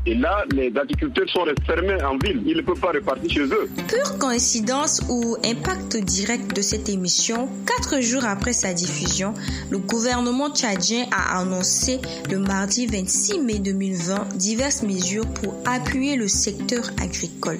Et 0.09 0.15
là, 0.15 0.45
les 0.55 0.73
agriculteurs 0.77 1.29
sont 1.29 1.45
fermés 1.67 2.01
en 2.05 2.17
ville. 2.19 2.41
Ils 2.47 2.57
ne 2.57 2.63
peuvent 2.63 2.79
pas 2.79 2.93
repartir 2.93 3.29
chez 3.29 3.41
eux. 3.41 3.69
Pure 3.89 4.19
coïncidence 4.19 5.03
ou 5.09 5.37
impact 5.45 5.97
direct 5.97 6.55
de 6.55 6.63
cette 6.63 6.89
émission, 6.89 7.49
quatre 7.67 8.01
jours 8.01 8.25
après 8.25 8.53
sa 8.53 8.73
diffusion, 8.73 9.35
le 9.69 9.79
gouvernement 9.79 10.51
tchadien 10.55 11.07
a 11.11 11.41
annoncé 11.41 12.01
le 12.31 12.39
mardi 12.39 12.87
26 12.87 13.41
mai 13.41 13.59
2020 13.59 14.37
diverses 14.37 14.85
mesures 14.85 15.27
pour 15.27 15.55
appuyer 15.65 16.15
le 16.15 16.29
secteur 16.29 16.85
agricole. 17.03 17.59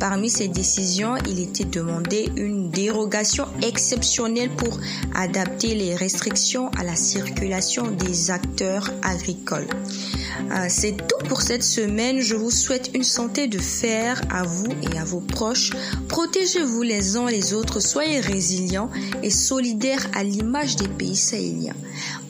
Parmi 0.00 0.30
ces 0.30 0.48
décisions, 0.48 1.14
il 1.28 1.38
était 1.38 1.64
demandé 1.64 2.28
une 2.36 2.70
dérogation 2.70 3.46
exceptionnelle 3.62 4.50
pour 4.50 4.80
adapter 5.14 5.76
les 5.76 5.94
restrictions 5.94 6.70
à 6.76 6.82
la 6.82 6.96
circulation 6.96 7.88
des 7.92 8.32
acteurs 8.32 8.90
agricoles. 9.04 9.68
Euh, 10.50 10.66
c'est 10.68 10.96
tout 10.96 11.28
pour 11.28 11.42
cette 11.42 11.62
semaine 11.62 12.20
je 12.20 12.34
vous 12.34 12.50
souhaite 12.50 12.90
une 12.94 13.04
santé 13.04 13.46
de 13.46 13.58
fer 13.58 14.20
à 14.30 14.42
vous 14.42 14.68
et 14.82 14.98
à 14.98 15.04
vos 15.04 15.20
proches. 15.20 15.70
Protégez-vous 16.08 16.82
les 16.82 17.16
uns 17.16 17.30
les 17.30 17.54
autres, 17.54 17.80
soyez 17.80 18.20
résilients 18.20 18.90
et 19.22 19.30
solidaires 19.30 20.06
à 20.14 20.22
l'image 20.22 20.76
des 20.76 20.88
pays 20.88 21.16
sahéliens. 21.16 21.76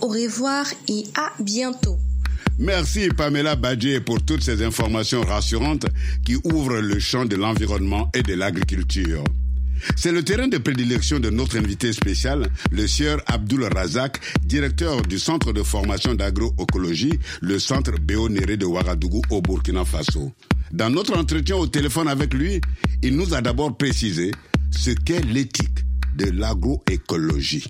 Au 0.01 0.09
revoir 0.09 0.67
et 0.89 1.05
à 1.17 1.33
bientôt. 1.43 1.97
Merci 2.59 3.09
Pamela 3.09 3.57
Badje 3.57 4.01
pour 4.01 4.23
toutes 4.23 4.43
ces 4.43 4.63
informations 4.63 5.23
rassurantes 5.23 5.87
qui 6.25 6.37
ouvrent 6.45 6.81
le 6.81 6.99
champ 7.01 7.25
de 7.25 7.37
l'environnement 7.37 8.11
et 8.15 8.23
de 8.23 8.35
l'agriculture. 8.35 9.25
C'est 9.97 10.13
le 10.13 10.23
terrain 10.23 10.49
de 10.49 10.59
prédilection 10.59 11.21
de 11.21 11.31
notre 11.31 11.59
invité 11.59 11.93
spécial, 11.93 12.49
le 12.71 12.87
sieur 12.87 13.21
Abdul 13.27 13.65
Razak, 13.65 14.21
directeur 14.45 15.03
du 15.03 15.19
centre 15.19 15.53
de 15.53 15.63
formation 15.63 16.15
d'agroécologie, 16.15 17.19
le 17.41 17.59
centre 17.59 17.93
Béonéré 18.01 18.57
de 18.57 18.67
Ouagadougou 18.67 19.23
au 19.31 19.41
Burkina 19.41 19.85
Faso. 19.85 20.33
Dans 20.73 20.91
notre 20.91 21.17
entretien 21.17 21.57
au 21.57 21.67
téléphone 21.67 22.09
avec 22.09 22.35
lui, 22.35 22.61
il 23.03 23.17
nous 23.17 23.35
a 23.35 23.41
d'abord 23.41 23.77
précisé 23.77 24.33
ce 24.71 24.91
qu'est 24.91 25.25
l'éthique 25.25 25.79
de 26.17 26.31
l'agroécologie. 26.31 27.69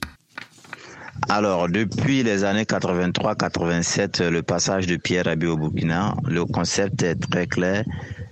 Alors, 1.28 1.68
depuis 1.68 2.22
les 2.22 2.44
années 2.44 2.64
83-87, 2.64 4.28
le 4.28 4.42
passage 4.42 4.86
de 4.86 4.96
Pierre 4.96 5.24
Rabhi 5.26 5.46
au 5.46 5.56
Burkina, 5.56 6.14
le 6.26 6.44
concept 6.44 7.02
est 7.02 7.14
très 7.14 7.46
clair 7.46 7.84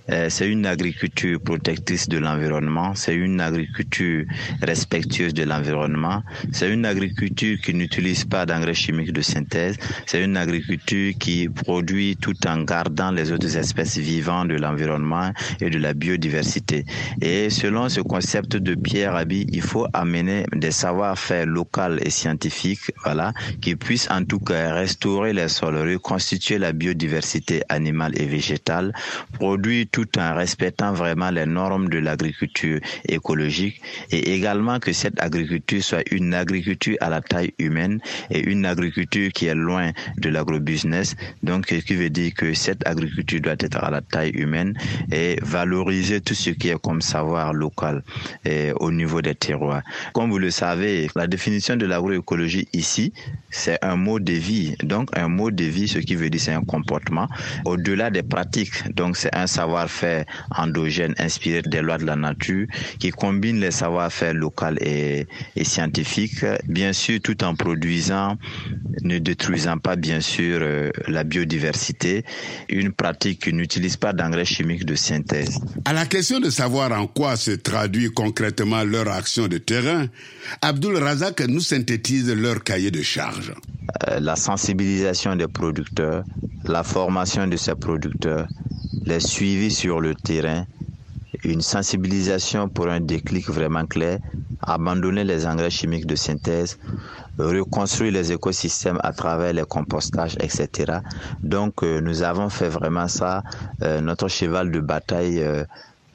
c'est 0.07 0.49
une 0.49 0.65
agriculture 0.65 1.39
protectrice 1.41 2.09
de 2.09 2.17
l'environnement, 2.17 2.93
c'est 2.95 3.15
une 3.15 3.39
agriculture 3.41 4.25
respectueuse 4.61 5.33
de 5.33 5.43
l'environnement, 5.43 6.23
c'est 6.51 6.71
une 6.71 6.85
agriculture 6.85 7.57
qui 7.61 7.73
n'utilise 7.73 8.25
pas 8.25 8.45
d'engrais 8.45 8.73
chimiques 8.73 9.13
de 9.13 9.21
synthèse, 9.21 9.77
c'est 10.05 10.23
une 10.23 10.37
agriculture 10.37 11.13
qui 11.19 11.49
produit 11.49 12.17
tout 12.17 12.35
en 12.47 12.63
gardant 12.63 13.11
les 13.11 13.31
autres 13.31 13.57
espèces 13.57 13.97
vivantes 13.97 14.49
de 14.49 14.55
l'environnement 14.55 15.31
et 15.61 15.69
de 15.69 15.79
la 15.79 15.93
biodiversité. 15.93 16.85
Et 17.21 17.49
selon 17.49 17.89
ce 17.89 18.01
concept 18.01 18.57
de 18.57 18.75
Pierre 18.75 19.13
Rabhi, 19.13 19.47
il 19.51 19.61
faut 19.61 19.87
amener 19.93 20.45
des 20.53 20.71
savoir-faire 20.71 21.45
locaux 21.45 21.97
et 22.01 22.09
scientifiques, 22.09 22.91
voilà, 23.03 23.33
qui 23.61 23.75
puissent 23.75 24.09
en 24.11 24.23
tout 24.23 24.39
cas 24.39 24.73
restaurer 24.73 25.33
les 25.33 25.47
sols, 25.47 25.77
reconstituer 25.77 26.57
la 26.57 26.71
biodiversité 26.73 27.63
animale 27.69 28.13
et 28.19 28.25
végétale, 28.25 28.93
produire 29.33 29.85
tout 29.93 30.19
en 30.19 30.35
respectant 30.35 30.91
vraiment 30.91 31.29
les 31.29 31.45
normes 31.45 31.87
de 31.87 31.99
l'agriculture 31.99 32.79
écologique 33.07 33.81
et 34.11 34.33
également 34.33 34.79
que 34.79 34.91
cette 34.91 35.21
agriculture 35.21 35.83
soit 35.83 36.03
une 36.11 36.33
agriculture 36.33 36.97
à 36.99 37.09
la 37.09 37.21
taille 37.21 37.53
humaine 37.59 38.01
et 38.31 38.39
une 38.39 38.65
agriculture 38.65 39.31
qui 39.31 39.45
est 39.45 39.55
loin 39.55 39.91
de 40.17 40.29
l'agrobusiness. 40.29 41.15
Donc, 41.43 41.67
ce 41.69 41.75
qui 41.75 41.95
veut 41.95 42.09
dire 42.09 42.33
que 42.33 42.53
cette 42.55 42.85
agriculture 42.87 43.39
doit 43.39 43.55
être 43.59 43.83
à 43.83 43.91
la 43.91 44.01
taille 44.01 44.31
humaine 44.31 44.73
et 45.11 45.37
valoriser 45.43 46.21
tout 46.21 46.33
ce 46.33 46.49
qui 46.49 46.69
est 46.69 46.81
comme 46.81 47.01
savoir 47.01 47.53
local 47.53 48.03
et 48.45 48.71
au 48.79 48.91
niveau 48.91 49.21
des 49.21 49.35
terroirs. 49.35 49.83
Comme 50.13 50.31
vous 50.31 50.39
le 50.39 50.49
savez, 50.49 51.07
la 51.15 51.27
définition 51.27 51.75
de 51.75 51.85
l'agroécologie 51.85 52.67
ici, 52.73 53.13
c'est 53.51 53.77
un 53.83 53.95
mode 53.95 54.23
de 54.23 54.33
vie. 54.33 54.75
Donc, 54.81 55.15
un 55.15 55.27
mode 55.27 55.55
de 55.55 55.65
vie, 55.65 55.87
ce 55.87 55.99
qui 55.99 56.15
veut 56.15 56.31
dire 56.31 56.41
c'est 56.41 56.53
un 56.53 56.63
comportement 56.63 57.27
au-delà 57.65 58.09
des 58.09 58.23
pratiques. 58.23 58.91
Donc, 58.95 59.17
c'est 59.17 59.33
un 59.35 59.45
savoir 59.45 59.82
savoir-faire 59.87 60.25
endogène 60.55 61.13
inspiré 61.17 61.61
des 61.61 61.81
lois 61.81 61.97
de 61.97 62.05
la 62.05 62.15
nature 62.15 62.67
qui 62.99 63.11
combine 63.11 63.59
les 63.59 63.71
savoir-faire 63.71 64.33
locaux 64.33 64.65
et, 64.79 65.27
et 65.55 65.63
scientifiques, 65.63 66.45
bien 66.67 66.93
sûr 66.93 67.19
tout 67.21 67.43
en 67.43 67.55
produisant, 67.55 68.37
ne 69.01 69.17
détruisant 69.19 69.77
pas 69.77 69.95
bien 69.95 70.21
sûr 70.21 70.59
euh, 70.61 70.91
la 71.07 71.23
biodiversité, 71.23 72.23
une 72.69 72.91
pratique 72.91 73.43
qui 73.43 73.53
n'utilise 73.53 73.97
pas 73.97 74.13
d'engrais 74.13 74.45
chimiques 74.45 74.85
de 74.85 74.95
synthèse. 74.95 75.59
À 75.85 75.93
la 75.93 76.05
question 76.05 76.39
de 76.39 76.49
savoir 76.49 76.91
en 76.91 77.07
quoi 77.07 77.35
se 77.35 77.51
traduit 77.51 78.11
concrètement 78.11 78.83
leur 78.83 79.07
action 79.09 79.47
de 79.47 79.57
terrain, 79.57 80.07
Abdul 80.61 80.97
Razak 80.97 81.41
nous 81.41 81.61
synthétise 81.61 82.33
leur 82.33 82.63
cahier 82.63 82.91
de 82.91 83.01
charge. 83.01 83.53
Euh, 84.07 84.19
la 84.19 84.35
sensibilisation 84.35 85.35
des 85.35 85.47
producteurs, 85.47 86.23
la 86.65 86.83
formation 86.83 87.47
de 87.47 87.57
ces 87.57 87.75
producteurs, 87.75 88.47
les 89.05 89.19
suivis 89.19 89.71
sur 89.71 89.99
le 89.99 90.15
terrain, 90.15 90.65
une 91.43 91.61
sensibilisation 91.61 92.69
pour 92.69 92.87
un 92.87 92.99
déclic 92.99 93.49
vraiment 93.49 93.85
clair, 93.85 94.19
abandonner 94.61 95.23
les 95.23 95.45
engrais 95.45 95.69
chimiques 95.69 96.05
de 96.05 96.15
synthèse, 96.15 96.77
reconstruire 97.37 98.13
les 98.13 98.31
écosystèmes 98.31 98.99
à 99.03 99.11
travers 99.11 99.53
les 99.53 99.63
compostages, 99.63 100.35
etc. 100.39 100.99
Donc 101.41 101.83
euh, 101.83 101.99
nous 101.99 102.23
avons 102.23 102.49
fait 102.49 102.69
vraiment 102.69 103.07
ça, 103.07 103.43
euh, 103.81 104.01
notre 104.01 104.27
cheval 104.27 104.71
de 104.71 104.79
bataille. 104.79 105.43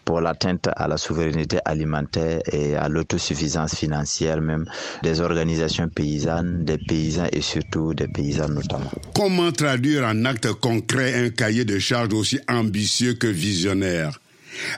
Pour 0.09 0.23
l'atteinte 0.23 0.71
à 0.75 0.89
la 0.89 0.97
souveraineté 0.97 1.59
alimentaire 1.67 2.41
et 2.51 2.75
à 2.77 2.89
l'autosuffisance 2.89 3.75
financière 3.75 4.41
même 4.41 4.65
des 5.03 5.21
organisations 5.21 5.87
paysannes, 5.91 6.65
des 6.65 6.79
paysans 6.79 7.27
et 7.31 7.43
surtout 7.43 7.93
des 7.93 8.09
paysans 8.09 8.49
notamment. 8.49 8.91
Comment 9.15 9.53
traduire 9.53 10.05
en 10.05 10.25
acte 10.25 10.51
concret 10.55 11.27
un 11.27 11.29
cahier 11.29 11.67
de 11.67 11.79
charges 11.79 12.15
aussi 12.15 12.41
ambitieux 12.49 13.17
que 13.17 13.27
visionnaire? 13.27 14.19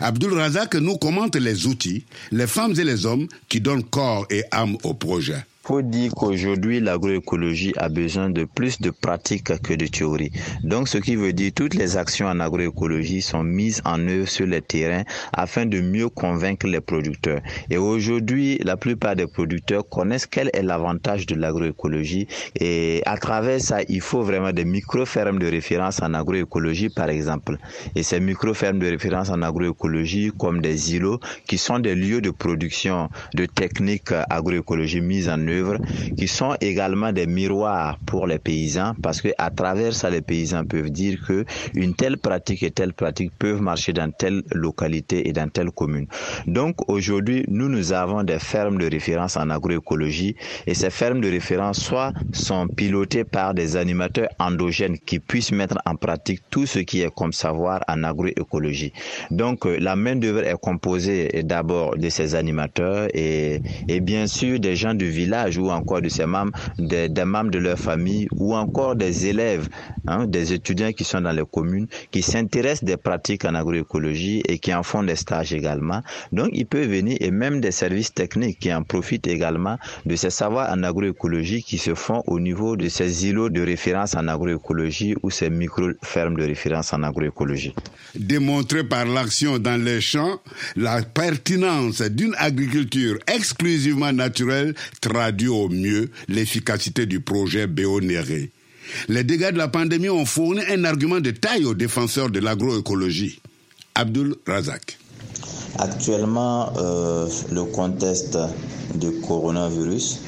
Abdul 0.01 0.35
Razak 0.35 0.75
nous 0.75 0.97
commente 0.97 1.37
les 1.37 1.69
outils, 1.69 2.07
les 2.33 2.49
femmes 2.49 2.75
et 2.77 2.83
les 2.83 3.07
hommes 3.07 3.29
qui 3.49 3.61
donnent 3.61 3.85
corps 3.85 4.27
et 4.31 4.43
âme 4.51 4.79
au 4.83 4.95
projet 4.95 5.45
faut 5.71 5.83
dire 5.83 6.11
qu'aujourd'hui, 6.17 6.81
l'agroécologie 6.81 7.73
a 7.77 7.89
besoin 7.89 8.29
de 8.29 8.43
plus 8.43 8.81
de 8.81 8.91
pratique 8.91 9.57
que 9.63 9.73
de 9.73 9.87
théorie. 9.87 10.33
Donc, 10.65 10.89
ce 10.89 10.99
qui 10.99 11.15
veut 11.15 11.33
dire 11.33 11.53
toutes 11.55 11.75
les 11.75 11.97
actions 11.97 12.27
en 12.27 12.41
agroécologie 12.41 13.23
sont 13.23 13.45
mises 13.45 13.81
en 13.85 14.01
œuvre 14.09 14.29
sur 14.29 14.49
les 14.49 14.63
terrains 14.63 15.05
afin 15.33 15.67
de 15.67 15.81
mieux 15.81 16.09
convaincre 16.09 16.67
les 16.67 16.81
producteurs. 16.81 17.41
Et 17.71 17.77
aujourd'hui, 17.77 18.59
la 18.65 18.77
plupart 18.77 19.15
des 19.15 19.29
producteurs 19.29 19.89
connaissent 19.89 20.27
quel 20.27 20.51
est 20.55 20.63
l'avantage 20.65 21.25
de 21.27 21.37
l'agroécologie 21.37 22.27
et 22.59 23.03
à 23.07 23.17
travers 23.17 23.61
ça, 23.61 23.79
il 23.89 24.01
faut 24.01 24.23
vraiment 24.23 24.51
des 24.51 24.65
micro-fermes 24.65 25.39
de 25.39 25.47
référence 25.47 26.03
en 26.03 26.15
agroécologie, 26.15 26.89
par 26.89 27.11
exemple. 27.11 27.59
Et 27.95 28.03
ces 28.03 28.19
micro-fermes 28.19 28.81
de 28.81 28.89
référence 28.89 29.31
en 29.31 29.41
agroécologie, 29.41 30.33
comme 30.37 30.63
des 30.63 30.97
îlots, 30.97 31.21
qui 31.47 31.59
sont 31.59 31.79
des 31.79 31.95
lieux 31.95 32.21
de 32.21 32.31
production 32.31 33.09
de 33.35 33.47
techniques 33.47 34.11
agroécologie 34.29 35.01
mises 35.01 35.29
en 35.29 35.39
œuvre 35.47 35.60
qui 36.17 36.29
sont 36.29 36.55
également 36.61 37.13
des 37.13 37.27
miroirs 37.27 37.99
pour 38.07 38.27
les 38.27 38.39
paysans 38.39 38.95
parce 39.03 39.21
que 39.21 39.29
à 39.39 39.51
travers 39.51 39.95
ça, 39.95 40.11
les 40.11 40.21
paysans 40.21 40.65
peuvent 40.65 40.91
dire 40.91 41.19
que 41.27 41.45
une 41.75 41.95
telle 41.95 42.19
pratique 42.19 42.63
et 42.63 42.71
telle 42.71 42.93
pratique 42.93 43.33
peuvent 43.39 43.61
marcher 43.61 43.93
dans 43.93 44.11
telle 44.11 44.43
localité 44.53 45.29
et 45.29 45.33
dans 45.33 45.49
telle 45.49 45.71
commune. 45.71 46.07
Donc 46.47 46.91
aujourd'hui, 46.91 47.45
nous, 47.49 47.69
nous 47.69 47.93
avons 47.93 48.23
des 48.23 48.39
fermes 48.39 48.79
de 48.79 48.89
référence 48.91 49.37
en 49.37 49.51
agroécologie 49.51 50.37
et 50.67 50.75
ces 50.75 50.91
fermes 50.91 51.21
de 51.21 51.29
référence 51.31 51.81
soit 51.81 52.13
sont 52.33 52.67
pilotées 52.69 53.25
par 53.25 53.55
des 53.55 53.77
animateurs 53.77 54.29
endogènes 54.39 54.99
qui 54.99 55.19
puissent 55.21 55.53
mettre 55.53 55.79
en 55.87 55.97
pratique 55.97 56.43
tout 56.51 56.67
ce 56.67 56.81
qui 56.81 57.03
est 57.03 57.15
comme 57.15 57.33
savoir 57.33 57.81
en 57.89 58.05
agroécologie. 58.05 58.93
Donc 59.31 59.67
euh, 59.67 59.79
la 59.81 59.97
main 59.97 60.17
d'œuvre 60.17 60.45
est 60.45 60.61
composée 60.61 61.43
d'abord 61.45 61.97
de 61.97 62.09
ces 62.09 62.35
animateurs 62.35 63.09
et, 63.15 63.61
et 63.89 64.01
bien 64.01 64.27
sûr 64.27 64.59
des 64.61 64.77
gens 64.77 64.95
du 64.95 65.09
village 65.09 65.40
ou 65.59 65.71
encore 65.71 66.03
de 66.03 66.09
ces 66.09 66.27
membres, 66.27 66.53
des, 66.79 67.09
des 67.09 67.25
membres 67.25 67.51
de 67.51 67.59
leur 67.59 67.79
famille 67.79 68.29
ou 68.33 68.55
encore 68.55 68.97
des 68.97 69.27
élèves, 69.27 69.69
hein, 70.07 70.27
des 70.27 70.53
étudiants 70.53 70.93
qui 70.93 71.05
sont 71.05 71.21
dans 71.21 71.33
les 71.33 71.45
communes, 71.51 71.87
qui 72.11 72.23
s'intéressent 72.23 72.85
des 72.85 72.97
pratiques 72.97 73.45
en 73.45 73.55
agroécologie 73.55 74.43
et 74.47 74.59
qui 74.59 74.75
en 74.75 74.83
font 74.83 75.03
des 75.03 75.17
stages 75.17 75.53
également. 75.53 76.03
Donc 76.33 76.51
il 76.53 76.67
peut 76.67 76.85
venir 76.85 77.17
et 77.21 77.31
même 77.31 77.61
des 77.61 77.71
services 77.71 78.13
techniques 78.13 78.59
qui 78.59 78.73
en 78.73 78.83
profitent 78.83 79.27
également 79.27 79.79
de 80.07 80.17
ces 80.17 80.31
savoirs 80.31 80.71
en 80.73 80.83
agroécologie 80.83 81.63
qui 81.63 81.79
se 81.79 81.95
font 81.95 82.23
au 82.27 82.41
niveau 82.41 82.77
de 82.77 82.89
ces 82.89 83.27
îlots 83.27 83.49
de 83.51 83.61
référence 83.63 84.15
en 84.15 84.29
agroécologie 84.29 85.15
ou 85.23 85.31
ces 85.31 85.51
micro-fermes 85.51 86.37
de 86.37 86.45
référence 86.45 86.93
en 86.93 87.03
agroécologie. 87.03 87.75
Démontrer 88.15 88.85
par 88.85 89.05
l'action 89.07 89.59
dans 89.59 89.83
les 89.83 90.01
champs 90.01 90.41
la 90.77 91.03
pertinence 91.03 92.03
d'une 92.03 92.35
agriculture 92.39 93.19
exclusivement 93.27 94.13
naturelle 94.13 94.75
traduit 95.31 95.49
au 95.49 95.69
mieux 95.69 96.11
l'efficacité 96.27 97.07
du 97.07 97.21
projet 97.21 97.69
Béonéré. 97.69 98.51
Les 99.09 99.23
dégâts 99.23 99.53
de 99.53 99.59
la 99.59 99.69
pandémie 99.69 100.09
ont 100.09 100.27
fourni 100.27 100.61
un 100.69 100.83
argument 100.85 101.21
de 101.21 101.31
taille 101.31 101.65
aux 101.65 101.75
défenseurs 101.75 102.31
de 102.31 102.41
l'agroécologie. 102.41 103.41
Abdul 103.95 104.35
Razak. 104.45 104.99
Actuellement, 105.79 106.73
euh, 106.79 107.29
le 107.53 107.63
contexte 107.63 108.37
de 108.97 109.11
coronavirus, 109.25 110.19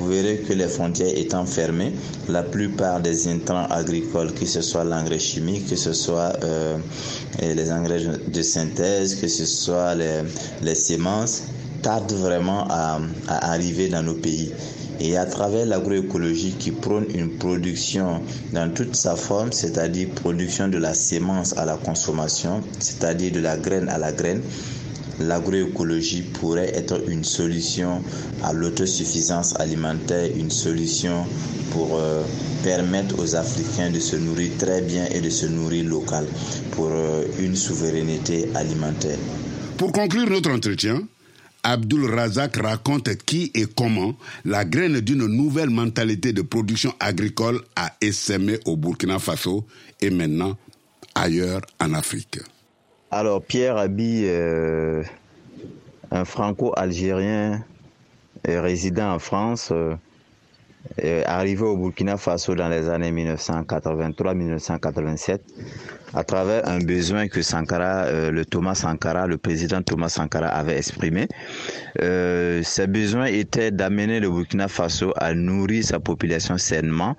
vous 0.00 0.08
verrez 0.08 0.38
que 0.38 0.52
les 0.54 0.66
frontières 0.66 1.16
étant 1.16 1.46
fermées, 1.46 1.92
la 2.28 2.42
plupart 2.42 2.98
des 2.98 3.28
intrants 3.28 3.66
agricoles, 3.70 4.34
que 4.34 4.44
ce 4.44 4.60
soit 4.60 4.82
l'engrais 4.82 5.20
chimique, 5.20 5.68
que 5.68 5.76
ce 5.76 5.92
soit 5.92 6.32
euh, 6.42 6.76
les 7.40 7.70
engrais 7.70 8.00
de 8.26 8.42
synthèse, 8.42 9.14
que 9.20 9.28
ce 9.28 9.46
soit 9.46 9.94
les, 9.94 10.22
les 10.62 10.74
semences, 10.74 11.44
tardent 11.88 12.12
vraiment 12.12 12.66
à, 12.68 13.00
arriver 13.28 13.88
dans 13.88 14.02
nos 14.02 14.12
pays. 14.14 14.52
Et 15.00 15.16
à 15.16 15.24
travers 15.24 15.64
l'agroécologie 15.64 16.52
qui 16.58 16.70
prône 16.70 17.06
une 17.14 17.30
production 17.38 18.20
dans 18.52 18.68
toute 18.74 18.94
sa 18.94 19.16
forme, 19.16 19.52
c'est-à-dire 19.52 20.10
production 20.10 20.68
de 20.68 20.76
la 20.76 20.92
sémence 20.92 21.56
à 21.56 21.64
la 21.64 21.78
consommation, 21.78 22.60
c'est-à-dire 22.78 23.32
de 23.32 23.40
la 23.40 23.56
graine 23.56 23.88
à 23.88 23.96
la 23.96 24.12
graine, 24.12 24.42
l'agroécologie 25.18 26.20
pourrait 26.20 26.76
être 26.76 27.08
une 27.08 27.24
solution 27.24 28.02
à 28.44 28.52
l'autosuffisance 28.52 29.58
alimentaire, 29.58 30.28
une 30.36 30.50
solution 30.50 31.24
pour 31.70 31.88
euh, 31.94 32.22
permettre 32.64 33.18
aux 33.18 33.34
Africains 33.34 33.88
de 33.90 33.98
se 34.00 34.16
nourrir 34.16 34.50
très 34.58 34.82
bien 34.82 35.06
et 35.10 35.22
de 35.22 35.30
se 35.30 35.46
nourrir 35.46 35.84
local 35.88 36.26
pour 36.72 36.90
euh, 36.92 37.22
une 37.38 37.56
souveraineté 37.56 38.50
alimentaire. 38.54 39.18
Pour 39.78 39.92
conclure 39.92 40.28
notre 40.28 40.50
entretien, 40.50 41.00
Abdul 41.62 42.14
Razak 42.14 42.56
raconte 42.56 43.16
qui 43.24 43.50
et 43.54 43.66
comment 43.66 44.14
la 44.44 44.64
graine 44.64 45.00
d'une 45.00 45.26
nouvelle 45.26 45.70
mentalité 45.70 46.32
de 46.32 46.42
production 46.42 46.92
agricole 47.00 47.60
a 47.76 47.92
essaimé 48.00 48.58
au 48.64 48.76
Burkina 48.76 49.18
Faso 49.18 49.66
et 50.00 50.10
maintenant 50.10 50.56
ailleurs 51.14 51.62
en 51.80 51.94
Afrique. 51.94 52.38
Alors 53.10 53.42
Pierre 53.42 53.76
Abi, 53.76 54.22
euh, 54.24 55.02
un 56.10 56.24
franco-algérien 56.24 57.64
résident 58.44 59.14
en 59.14 59.18
France, 59.18 59.70
euh, 59.72 59.94
est 60.96 61.24
arrivé 61.24 61.62
au 61.62 61.76
Burkina 61.76 62.16
Faso 62.16 62.54
dans 62.54 62.68
les 62.68 62.88
années 62.88 63.10
1983-1987 63.12 65.40
à 66.14 66.24
travers 66.24 66.66
un 66.68 66.78
besoin 66.78 67.28
que 67.28 67.42
Sankara, 67.42 68.06
euh, 68.06 68.30
le 68.30 68.44
Thomas 68.44 68.74
Sankara, 68.74 69.26
le 69.26 69.38
président 69.38 69.82
Thomas 69.82 70.08
Sankara 70.08 70.48
avait 70.48 70.78
exprimé. 70.78 71.28
Euh, 72.00 72.62
ce 72.62 72.82
besoin 72.82 73.26
était 73.26 73.70
d'amener 73.70 74.20
le 74.20 74.30
Burkina 74.30 74.68
Faso 74.68 75.12
à 75.16 75.34
nourrir 75.34 75.84
sa 75.84 76.00
population 76.00 76.58
sainement, 76.58 77.16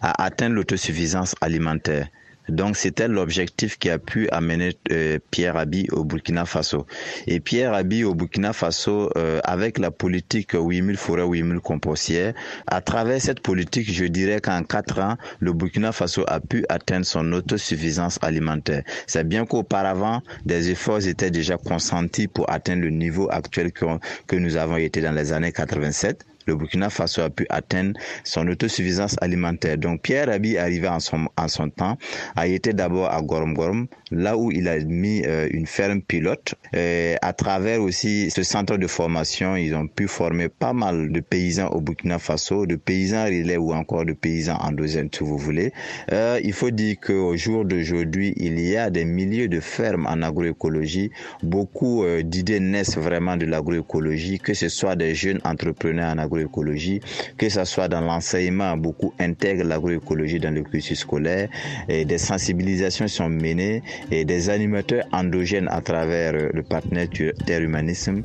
à 0.00 0.24
atteindre 0.24 0.56
l'autosuffisance 0.56 1.34
alimentaire. 1.40 2.08
Donc 2.48 2.76
c'était 2.76 3.08
l'objectif 3.08 3.78
qui 3.78 3.90
a 3.90 3.98
pu 3.98 4.28
amener 4.30 4.76
euh, 4.90 5.18
Pierre 5.30 5.56
Abi 5.56 5.88
au 5.92 6.04
Burkina 6.04 6.44
Faso. 6.44 6.86
Et 7.26 7.40
Pierre 7.40 7.74
Abi 7.74 8.04
au 8.04 8.14
Burkina 8.14 8.52
Faso, 8.52 9.10
euh, 9.16 9.40
avec 9.44 9.78
la 9.78 9.90
politique 9.90 10.52
8000 10.52 10.96
forêts, 10.96 11.26
8000 11.26 11.60
compostières, 11.60 12.34
à 12.66 12.80
travers 12.80 13.20
cette 13.20 13.40
politique, 13.40 13.92
je 13.92 14.04
dirais 14.04 14.40
qu'en 14.40 14.62
quatre 14.62 15.00
ans, 15.00 15.16
le 15.40 15.52
Burkina 15.52 15.92
Faso 15.92 16.24
a 16.28 16.40
pu 16.40 16.64
atteindre 16.68 17.06
son 17.06 17.32
autosuffisance 17.32 18.18
alimentaire. 18.22 18.82
C'est 19.06 19.26
bien 19.26 19.44
qu'auparavant, 19.46 20.22
des 20.44 20.70
efforts 20.70 21.06
étaient 21.06 21.30
déjà 21.30 21.56
consentis 21.56 22.28
pour 22.28 22.50
atteindre 22.50 22.82
le 22.82 22.90
niveau 22.90 23.28
actuel 23.30 23.72
que, 23.72 23.86
que 24.26 24.36
nous 24.36 24.56
avons 24.56 24.76
été 24.76 25.00
dans 25.00 25.12
les 25.12 25.32
années 25.32 25.52
87 25.52 26.24
le 26.46 26.54
Burkina 26.54 26.90
Faso 26.90 27.22
a 27.22 27.30
pu 27.30 27.46
atteindre 27.50 27.98
son 28.24 28.46
autosuffisance 28.48 29.16
alimentaire. 29.20 29.76
Donc 29.78 30.02
Pierre 30.02 30.28
Abi, 30.30 30.56
arrivé 30.56 30.88
en 30.88 31.00
son, 31.00 31.28
en 31.36 31.48
son 31.48 31.70
temps, 31.70 31.98
a 32.36 32.46
été 32.46 32.72
d'abord 32.72 33.12
à 33.12 33.20
Gorom 33.20 33.54
Gorom, 33.54 33.86
là 34.10 34.36
où 34.36 34.50
il 34.52 34.68
a 34.68 34.78
mis 34.78 35.22
euh, 35.26 35.48
une 35.50 35.66
ferme 35.66 36.02
pilote. 36.02 36.54
Et 36.72 37.16
à 37.20 37.32
travers 37.32 37.82
aussi 37.82 38.30
ce 38.30 38.42
centre 38.42 38.76
de 38.76 38.86
formation, 38.86 39.56
ils 39.56 39.74
ont 39.74 39.88
pu 39.88 40.06
former 40.06 40.48
pas 40.48 40.72
mal 40.72 41.10
de 41.10 41.20
paysans 41.20 41.68
au 41.68 41.80
Burkina 41.80 42.18
Faso, 42.18 42.66
de 42.66 42.76
paysans 42.76 43.24
relais 43.24 43.56
ou 43.56 43.72
encore 43.72 44.04
de 44.04 44.12
paysans 44.12 44.58
endogènes, 44.60 45.08
si 45.12 45.24
vous 45.24 45.38
voulez. 45.38 45.72
Euh, 46.12 46.40
il 46.44 46.52
faut 46.52 46.70
dire 46.70 46.96
qu'au 47.00 47.36
jour 47.36 47.64
d'aujourd'hui, 47.64 48.34
il 48.36 48.60
y 48.60 48.76
a 48.76 48.90
des 48.90 49.04
milliers 49.04 49.48
de 49.48 49.60
fermes 49.60 50.06
en 50.06 50.22
agroécologie. 50.22 51.10
Beaucoup 51.42 52.04
euh, 52.04 52.22
d'idées 52.22 52.60
naissent 52.60 52.96
vraiment 52.96 53.36
de 53.36 53.46
l'agroécologie, 53.46 54.38
que 54.38 54.54
ce 54.54 54.68
soit 54.68 54.94
des 54.94 55.14
jeunes 55.14 55.40
entrepreneurs 55.44 56.12
en 56.12 56.18
agroécologie 56.18 56.35
agroécologie, 56.36 57.00
que 57.38 57.48
ce 57.48 57.64
soit 57.64 57.88
dans 57.88 58.00
l'enseignement, 58.00 58.76
beaucoup 58.76 59.12
intègrent 59.18 59.64
l'agroécologie 59.64 60.38
dans 60.38 60.52
le 60.54 60.62
cursus 60.62 61.00
scolaire, 61.00 61.48
et 61.88 62.04
des 62.04 62.18
sensibilisations 62.18 63.08
sont 63.08 63.28
menées 63.28 63.82
et 64.10 64.24
des 64.24 64.50
animateurs 64.50 65.04
endogènes 65.12 65.68
à 65.70 65.80
travers 65.80 66.32
le 66.32 66.62
partenaire 66.62 67.08
Terre 67.46 67.62
Humanisme 67.62 68.22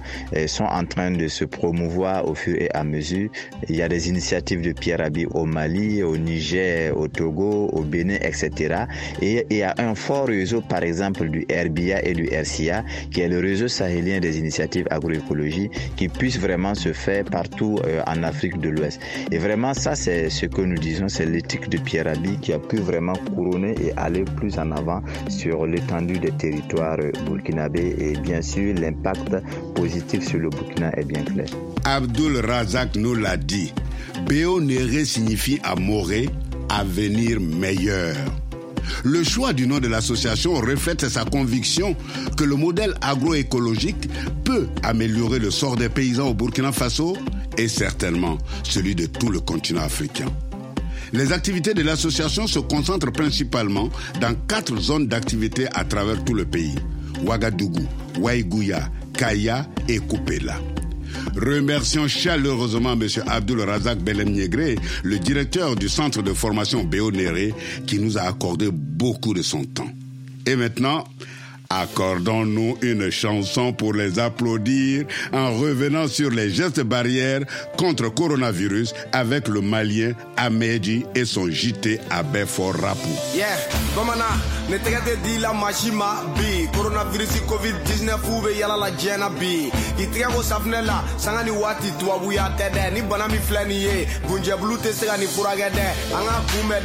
sont 0.47 0.65
en 0.65 0.85
train 0.85 1.11
de 1.11 1.27
se 1.27 1.45
promouvoir 1.45 2.27
au 2.27 2.35
fur 2.35 2.55
et 2.59 2.69
à 2.73 2.83
mesure. 2.83 3.29
Il 3.69 3.75
y 3.75 3.81
a 3.81 3.87
des 3.87 4.09
initiatives 4.09 4.61
de 4.61 4.71
Pierre 4.71 5.01
Abi 5.01 5.25
au 5.25 5.45
Mali, 5.45 6.03
au 6.03 6.17
Niger, 6.17 6.97
au 6.97 7.07
Togo, 7.07 7.69
au 7.71 7.81
Bénin, 7.81 8.15
etc. 8.21 8.85
Et 9.21 9.45
il 9.49 9.57
y 9.57 9.63
a 9.63 9.73
un 9.77 9.95
fort 9.95 10.27
réseau, 10.27 10.61
par 10.61 10.83
exemple, 10.83 11.29
du 11.29 11.45
RBA 11.51 12.03
et 12.03 12.13
du 12.13 12.25
RCA, 12.25 12.83
qui 13.11 13.21
est 13.21 13.29
le 13.29 13.39
réseau 13.39 13.67
sahélien 13.67 14.19
des 14.19 14.39
initiatives 14.39 14.87
agroécologie, 14.89 15.69
qui 15.95 16.07
puisse 16.07 16.39
vraiment 16.39 16.75
se 16.75 16.93
faire 16.93 17.23
partout 17.25 17.77
euh, 17.85 18.00
en 18.07 18.23
Afrique 18.23 18.59
de 18.59 18.69
l'Ouest. 18.69 18.99
Et 19.31 19.37
vraiment, 19.37 19.73
ça, 19.73 19.95
c'est 19.95 20.29
ce 20.29 20.45
que 20.45 20.61
nous 20.61 20.77
disons, 20.77 21.07
c'est 21.09 21.25
l'éthique 21.25 21.69
de 21.69 21.77
Pierre 21.77 22.07
Abi 22.07 22.37
qui 22.41 22.53
a 22.53 22.59
pu 22.59 22.77
vraiment 22.77 23.13
couronner 23.35 23.75
et 23.81 23.91
aller 23.97 24.23
plus 24.23 24.57
en 24.57 24.71
avant 24.71 25.01
sur 25.29 25.65
l'étendue 25.65 26.19
des 26.19 26.31
territoires 26.31 26.97
burkinabés 27.25 27.95
et 27.99 28.13
bien 28.19 28.41
sûr, 28.41 28.73
l'impact 28.75 29.35
positif 29.75 30.27
sur 30.27 30.39
le 30.39 30.49
Burkina 30.49 30.91
est 30.97 31.05
bien 31.05 31.23
clair. 31.23 31.47
Abdul 31.85 32.37
Razak 32.45 32.95
nous 32.95 33.15
l'a 33.15 33.37
dit. 33.37 33.73
Béo 34.27 34.61
Néré 34.61 35.05
signifie 35.05 35.59
à 35.63 35.75
Moré 35.75 36.29
avenir 36.69 37.39
meilleur. 37.39 38.15
Le 39.03 39.23
choix 39.23 39.53
du 39.53 39.67
nom 39.67 39.79
de 39.79 39.87
l'association 39.87 40.53
reflète 40.53 41.07
sa 41.09 41.25
conviction 41.25 41.95
que 42.37 42.43
le 42.43 42.55
modèle 42.55 42.93
agroécologique 43.01 44.09
peut 44.43 44.67
améliorer 44.83 45.39
le 45.39 45.49
sort 45.49 45.75
des 45.75 45.89
paysans 45.89 46.29
au 46.29 46.33
Burkina 46.33 46.71
Faso 46.71 47.17
et 47.57 47.67
certainement 47.67 48.37
celui 48.63 48.95
de 48.95 49.05
tout 49.05 49.29
le 49.29 49.39
continent 49.39 49.81
africain. 49.81 50.27
Les 51.13 51.33
activités 51.33 51.73
de 51.73 51.81
l'association 51.81 52.47
se 52.47 52.59
concentrent 52.59 53.11
principalement 53.11 53.89
dans 54.21 54.33
quatre 54.47 54.79
zones 54.79 55.07
d'activité 55.07 55.67
à 55.73 55.83
travers 55.83 56.23
tout 56.23 56.33
le 56.33 56.45
pays. 56.45 56.75
Ouagadougou, 57.25 57.85
Waïgouya, 58.19 58.89
Kaya 59.13 59.67
et 59.89 59.99
Koupela. 59.99 60.57
Remercions 61.35 62.07
chaleureusement 62.07 62.93
M. 62.93 63.07
Abdul 63.27 63.61
Razak 63.61 63.99
Belem 63.99 64.33
le 65.03 65.19
directeur 65.19 65.75
du 65.75 65.89
centre 65.89 66.21
de 66.21 66.33
formation 66.33 66.83
Béonéré, 66.83 67.53
qui 67.85 67.99
nous 67.99 68.17
a 68.17 68.21
accordé 68.21 68.69
beaucoup 68.71 69.33
de 69.33 69.41
son 69.41 69.63
temps. 69.65 69.89
Et 70.45 70.55
maintenant, 70.55 71.03
Accordons-nous 71.71 72.77
une 72.81 73.09
chanson 73.09 73.71
pour 73.71 73.93
les 73.93 74.19
applaudir 74.19 75.05
en 75.31 75.53
revenant 75.53 76.09
sur 76.09 76.29
les 76.29 76.49
gestes 76.49 76.81
barrières 76.81 77.43
contre 77.77 78.13
coronavirus 78.13 78.93
avec 79.13 79.47
le 79.47 79.61
Malien 79.61 80.11
Amedji 80.35 81.05
et 81.15 81.23
son 81.23 81.49
JT 81.49 82.01
à 82.09 82.23
Belfort 82.23 82.75
Rapou. 82.81 83.15
Yeah, 83.33 83.55
bamana, 83.95 84.25
ne 84.69 84.77
tɛgɛ 84.77 84.99
tɛ 85.05 85.15
di 85.23 85.37
la 85.39 85.53
masi 85.53 85.91
ma 85.91 86.25
bi. 86.35 86.67
Coronavirus 86.75 87.39
covid 87.47 87.75
19 87.85 88.41
bɛ 88.43 88.51
yala 88.59 88.75
la 88.75 88.91
diɲɛ 88.91 89.17
na 89.17 89.29
bi. 89.29 89.71
K'i 89.95 90.07
tɛgɛ 90.11 90.27
ko 90.35 90.43
safinɛ 90.43 90.81
la 90.85 91.03
sanga 91.17 91.43
ni 91.43 91.51
waati 91.51 91.87
tubabuya 91.99 92.51
tɛ 92.59 92.91
ni 92.93 93.01
bana 93.01 93.29
min 93.29 93.39
filɛ 93.39 93.65
nin 93.67 93.79
ye 93.79 94.07
gunjɛbulu 94.27 94.75
tɛ 94.83 94.91
se 94.91 95.05
ka 95.05 95.15
nin 95.15 95.27
furakɛ 95.27 95.71
dɛ 95.71 95.87
an 96.11 96.25
ka 96.27 96.43
kunbɛn 96.51 96.83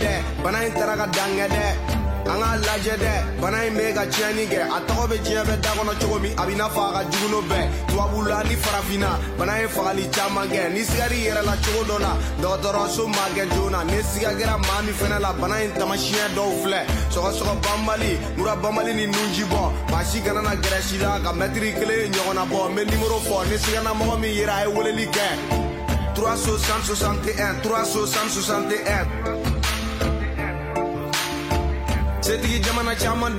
an 2.28 2.40
k'a 2.40 2.56
lajɛ 2.66 2.96
dɛ 2.98 3.40
bana 3.40 3.64
in 3.66 3.74
bɛ 3.74 3.94
ka 3.94 4.04
tiɲɛni 4.06 4.44
kɛ 4.50 4.60
a 4.76 4.78
tɔgɔ 4.86 5.04
bɛ 5.10 5.16
diɲɛ 5.24 5.42
bɛɛ 5.46 5.60
da 5.60 5.70
kɔnɔ 5.76 5.94
cogo 6.00 6.18
min 6.18 6.32
a 6.32 6.42
bɛ 6.46 6.54
n'a 6.56 6.68
fɔ 6.68 6.80
a 6.88 6.92
ka 6.92 7.02
jugu 7.10 7.28
n'o 7.30 7.40
bɛɛ 7.50 7.64
tubabu 7.88 8.22
la 8.28 8.42
ni 8.42 8.56
farafinna 8.56 9.10
bana 9.38 9.60
ye 9.60 9.66
fagali 9.68 10.04
caman 10.12 10.48
kɛ 10.48 10.72
ni 10.72 10.80
sigari 10.82 11.18
yɛrɛ 11.26 11.42
la 11.44 11.54
cogo 11.62 11.82
dɔ 11.86 11.96
la 12.00 12.12
dɔgɔtɔrɔso 12.40 13.06
ma 13.06 13.24
kɛ 13.36 13.44
joona 13.54 13.84
ni 13.84 14.02
siga 14.02 14.30
kɛra 14.38 14.56
maa 14.66 14.82
min 14.82 14.94
fɛnɛ 14.94 15.18
la 15.20 15.32
bana 15.32 15.56
in 15.62 15.70
tamasiyɛn 15.72 16.34
dɔw 16.34 16.50
filɛ 16.62 16.80
sɔgɔsɔgɔ 17.12 17.54
banbali 17.62 18.18
mura 18.36 18.56
banbali 18.56 18.92
ni 18.94 19.06
nunji 19.06 19.44
bɔ 19.44 19.72
maa 19.90 20.04
kana 20.24 20.42
na 20.42 20.54
gɛrɛ 20.56 20.80
si 20.82 20.98
la 20.98 21.20
ka 21.20 21.32
mɛtiri 21.32 21.74
kelen 21.78 22.12
ɲɔgɔnna 22.12 22.44
bɔ 22.50 22.58
n 22.70 22.74
bɛ 22.76 22.82
nimoro 22.90 23.18
fɔ 23.22 23.46
ni 23.50 23.56
sigana 23.58 23.92
mɔgɔ 23.94 24.18
min 24.20 24.34
yera 24.34 24.54
a 24.56 24.60
ye 24.66 24.72
weleli 24.74 25.06
kɛ 25.06 25.26
361 26.16 27.60
361 27.62 29.55
jamana 32.62 32.94
caman 32.94 33.36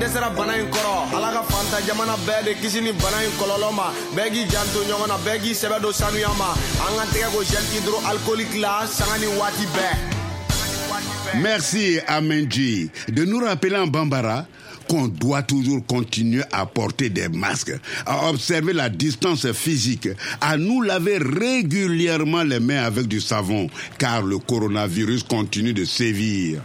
Merci 11.42 12.00
Amenji. 12.08 12.90
De 13.10 13.26
nous 13.26 13.40
rappeler 13.40 13.76
en 13.78 13.88
Bambara 13.88 14.46
qu'on 14.88 15.08
doit 15.10 15.44
toujours 15.44 15.86
continuer 15.86 16.44
à 16.52 16.66
porter 16.66 17.10
des 17.10 17.28
masques, 17.28 17.74
à 18.06 18.30
observer 18.30 18.72
la 18.72 18.88
distance 18.90 19.52
physique, 19.52 20.08
à 20.40 20.56
nous 20.58 20.82
laver 20.82 21.18
régulièrement 21.18 22.44
les 22.44 22.62
mains 22.62 22.84
avec 22.84 23.08
du 23.08 23.20
savon, 23.20 23.70
car 23.98 24.22
le 24.22 24.38
coronavirus 24.38 25.24
continue 25.24 25.74
de 25.74 25.84
sévir. 25.84 26.62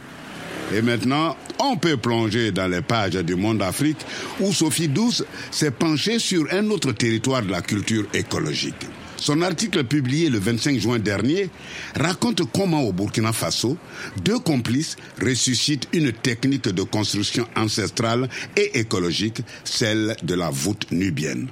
Et 0.74 0.80
maintenant, 0.80 1.36
on 1.58 1.76
peut 1.76 1.98
plonger 1.98 2.50
dans 2.50 2.66
les 2.66 2.80
pages 2.80 3.14
du 3.14 3.34
Monde 3.34 3.60
Afrique 3.62 3.98
où 4.40 4.52
Sophie 4.52 4.88
Douce 4.88 5.22
s'est 5.50 5.70
penchée 5.70 6.18
sur 6.18 6.46
un 6.50 6.70
autre 6.70 6.92
territoire 6.92 7.42
de 7.42 7.50
la 7.50 7.60
culture 7.60 8.06
écologique. 8.14 8.86
Son 9.16 9.42
article 9.42 9.84
publié 9.84 10.30
le 10.30 10.38
25 10.38 10.80
juin 10.80 10.98
dernier 10.98 11.50
raconte 11.94 12.42
comment 12.52 12.82
au 12.82 12.92
Burkina 12.92 13.32
Faso, 13.32 13.76
deux 14.24 14.38
complices 14.38 14.96
ressuscitent 15.20 15.88
une 15.92 16.12
technique 16.12 16.68
de 16.68 16.82
construction 16.82 17.46
ancestrale 17.54 18.28
et 18.56 18.80
écologique, 18.80 19.42
celle 19.62 20.16
de 20.22 20.34
la 20.34 20.50
voûte 20.50 20.90
nubienne. 20.90 21.48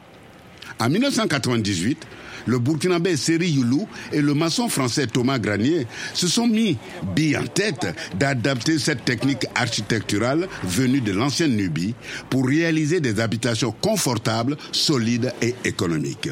En 0.80 0.88
1998, 0.88 2.06
le 2.46 2.58
Burkinabé 2.58 3.16
Seri 3.16 3.50
Youlou 3.50 3.86
et 4.12 4.22
le 4.22 4.32
maçon 4.32 4.70
français 4.70 5.06
Thomas 5.06 5.38
Granier 5.38 5.86
se 6.14 6.26
sont 6.26 6.46
mis 6.46 6.78
billes 7.14 7.36
en 7.36 7.46
tête 7.46 7.86
d'adapter 8.18 8.78
cette 8.78 9.04
technique 9.04 9.46
architecturale 9.54 10.48
venue 10.64 11.02
de 11.02 11.12
l'ancienne 11.12 11.54
Nubie 11.54 11.94
pour 12.30 12.46
réaliser 12.46 13.00
des 13.00 13.20
habitations 13.20 13.72
confortables, 13.72 14.56
solides 14.72 15.34
et 15.42 15.54
économiques. 15.64 16.30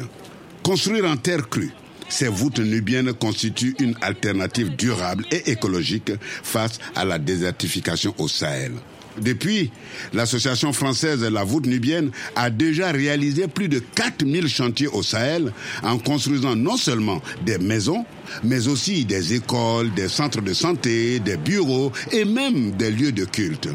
Construire 0.63 1.05
en 1.05 1.15
terre 1.17 1.47
crue, 1.47 1.71
ces 2.09 2.27
voûtes 2.27 2.59
nubiennes 2.59 3.13
constituent 3.13 3.75
une 3.79 3.95
alternative 4.01 4.75
durable 4.75 5.25
et 5.31 5.51
écologique 5.51 6.11
face 6.21 6.79
à 6.95 7.05
la 7.05 7.19
désertification 7.19 8.15
au 8.17 8.27
Sahel. 8.27 8.71
Depuis, 9.21 9.71
l'association 10.13 10.73
française 10.73 11.23
La 11.23 11.43
Voûte 11.43 11.65
Nubienne 11.65 12.11
a 12.35 12.49
déjà 12.49 12.91
réalisé 12.91 13.47
plus 13.47 13.67
de 13.67 13.79
4000 13.79 14.47
chantiers 14.47 14.87
au 14.87 15.03
Sahel 15.03 15.51
en 15.83 15.97
construisant 15.97 16.55
non 16.55 16.77
seulement 16.77 17.21
des 17.45 17.57
maisons, 17.57 18.05
mais 18.43 18.67
aussi 18.67 19.05
des 19.05 19.33
écoles, 19.33 19.91
des 19.93 20.09
centres 20.09 20.41
de 20.41 20.53
santé, 20.53 21.19
des 21.19 21.37
bureaux 21.37 21.91
et 22.11 22.25
même 22.25 22.71
des 22.71 22.91
lieux 22.91 23.11
de 23.11 23.25
culte. 23.25 23.69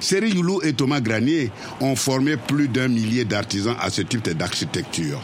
Seri 0.00 0.30
Youlou 0.32 0.60
et 0.62 0.74
Thomas 0.74 1.00
Granier 1.00 1.50
ont 1.80 1.96
formé 1.96 2.36
plus 2.36 2.68
d'un 2.68 2.88
millier 2.88 3.24
d'artisans 3.24 3.76
à 3.80 3.90
ce 3.90 4.02
type 4.02 4.28
d'architecture. 4.28 5.20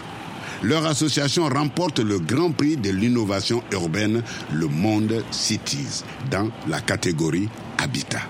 Leur 0.63 0.87
association 0.87 1.49
remporte 1.49 2.01
le 2.01 2.19
Grand 2.19 2.51
Prix 2.51 2.77
de 2.77 2.91
l'innovation 2.91 3.63
urbaine, 3.73 4.23
le 4.53 4.67
Monde 4.67 5.25
Cities, 5.31 6.03
dans 6.31 6.51
la 6.69 6.81
catégorie 6.81 7.49
Habitat 7.79 8.21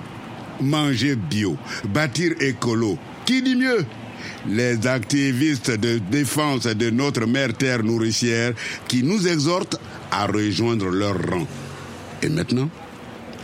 manger 0.60 1.16
bio, 1.16 1.56
bâtir 1.88 2.32
écolo. 2.40 2.98
Qui 3.24 3.42
dit 3.42 3.56
mieux? 3.56 3.84
Les 4.48 4.86
activistes 4.86 5.70
de 5.70 5.98
défense 6.10 6.66
de 6.66 6.90
notre 6.90 7.26
mère 7.26 7.54
terre 7.54 7.82
nourricière 7.82 8.52
qui 8.88 9.02
nous 9.02 9.26
exhortent 9.26 9.80
à 10.10 10.26
rejoindre 10.26 10.88
leur 10.88 11.14
rang. 11.14 11.46
Et 12.22 12.28
maintenant, 12.28 12.68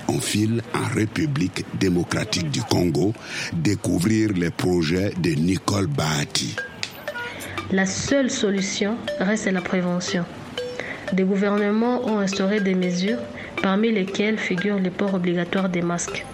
on 0.08 0.20
file 0.20 0.62
en 0.74 0.94
République 0.94 1.64
démocratique 1.78 2.50
du 2.50 2.62
Congo 2.62 3.12
découvrir 3.52 4.30
les 4.34 4.50
projets 4.50 5.12
de 5.18 5.30
Nicole 5.30 5.86
Bahati. 5.86 6.54
La 7.72 7.86
seule 7.86 8.30
solution 8.30 8.96
reste 9.18 9.46
la 9.46 9.60
prévention. 9.60 10.24
Des 11.12 11.24
gouvernements 11.24 12.06
ont 12.06 12.18
instauré 12.18 12.60
des 12.60 12.74
mesures 12.74 13.18
parmi 13.62 13.90
lesquelles 13.90 14.38
figurent 14.38 14.78
les 14.78 14.90
ports 14.90 15.14
obligatoires 15.14 15.68
des 15.68 15.82
masques. 15.82 16.24